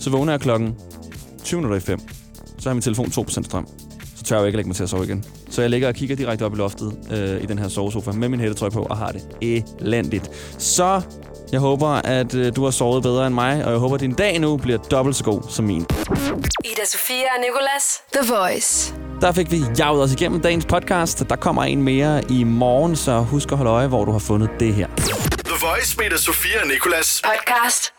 Så 0.00 0.10
vågner 0.10 0.32
jeg 0.32 0.40
klokken 0.40 0.74
20 1.44 1.60
minutter 1.60 1.76
i 1.76 1.80
5. 1.80 1.98
Så 2.58 2.68
har 2.68 2.74
min 2.74 2.82
telefon 2.82 3.06
2% 3.06 3.42
strøm. 3.42 3.68
Så 4.16 4.24
tør 4.24 4.36
jeg 4.36 4.40
jo 4.40 4.46
ikke 4.46 4.56
lægge 4.56 4.68
mig 4.68 4.76
til 4.76 4.82
at 4.82 4.88
sove 4.88 5.04
igen. 5.04 5.24
Så 5.50 5.60
jeg 5.60 5.70
ligger 5.70 5.88
og 5.88 5.94
kigger 5.94 6.16
direkte 6.16 6.42
op 6.42 6.54
i 6.54 6.56
loftet 6.56 6.92
øh, 7.10 7.42
i 7.42 7.46
den 7.46 7.58
her 7.58 7.68
sovesofa 7.68 8.12
med 8.12 8.28
min 8.28 8.40
hættetrøje 8.40 8.70
på 8.70 8.82
og 8.82 8.96
har 8.96 9.12
det 9.12 9.22
elendigt. 9.80 10.30
Så 10.58 11.00
jeg 11.52 11.60
håber, 11.60 11.88
at 11.88 12.34
øh, 12.34 12.56
du 12.56 12.64
har 12.64 12.70
sovet 12.70 13.02
bedre 13.02 13.26
end 13.26 13.34
mig, 13.34 13.64
og 13.64 13.70
jeg 13.70 13.78
håber, 13.78 13.94
at 13.94 14.00
din 14.00 14.14
dag 14.14 14.38
nu 14.38 14.56
bliver 14.56 14.78
dobbelt 14.78 15.16
så 15.16 15.24
god 15.24 15.42
som 15.48 15.64
min. 15.64 15.86
Ida 16.64 16.84
Sofia 16.86 17.24
og 17.36 17.40
Nicolas. 17.40 18.02
The 18.12 18.34
Voice. 18.34 18.94
Der 19.20 19.32
fik 19.32 19.50
vi 19.50 19.60
jaget 19.78 20.02
os 20.02 20.12
igennem 20.12 20.40
dagens 20.40 20.66
podcast. 20.66 21.24
Der 21.28 21.36
kommer 21.36 21.64
en 21.64 21.82
mere 21.82 22.22
i 22.30 22.44
morgen, 22.44 22.96
så 22.96 23.18
husk 23.18 23.52
at 23.52 23.58
holde 23.58 23.70
øje, 23.70 23.86
hvor 23.86 24.04
du 24.04 24.12
har 24.12 24.18
fundet 24.18 24.50
det 24.60 24.74
her. 24.74 24.86
The 25.44 25.66
Voice 25.66 25.96
med 25.98 26.06
Ida 26.06 26.16
Sofia 26.16 26.60
og 26.62 26.68
Nicolas. 26.68 27.22
Podcast 27.24 27.92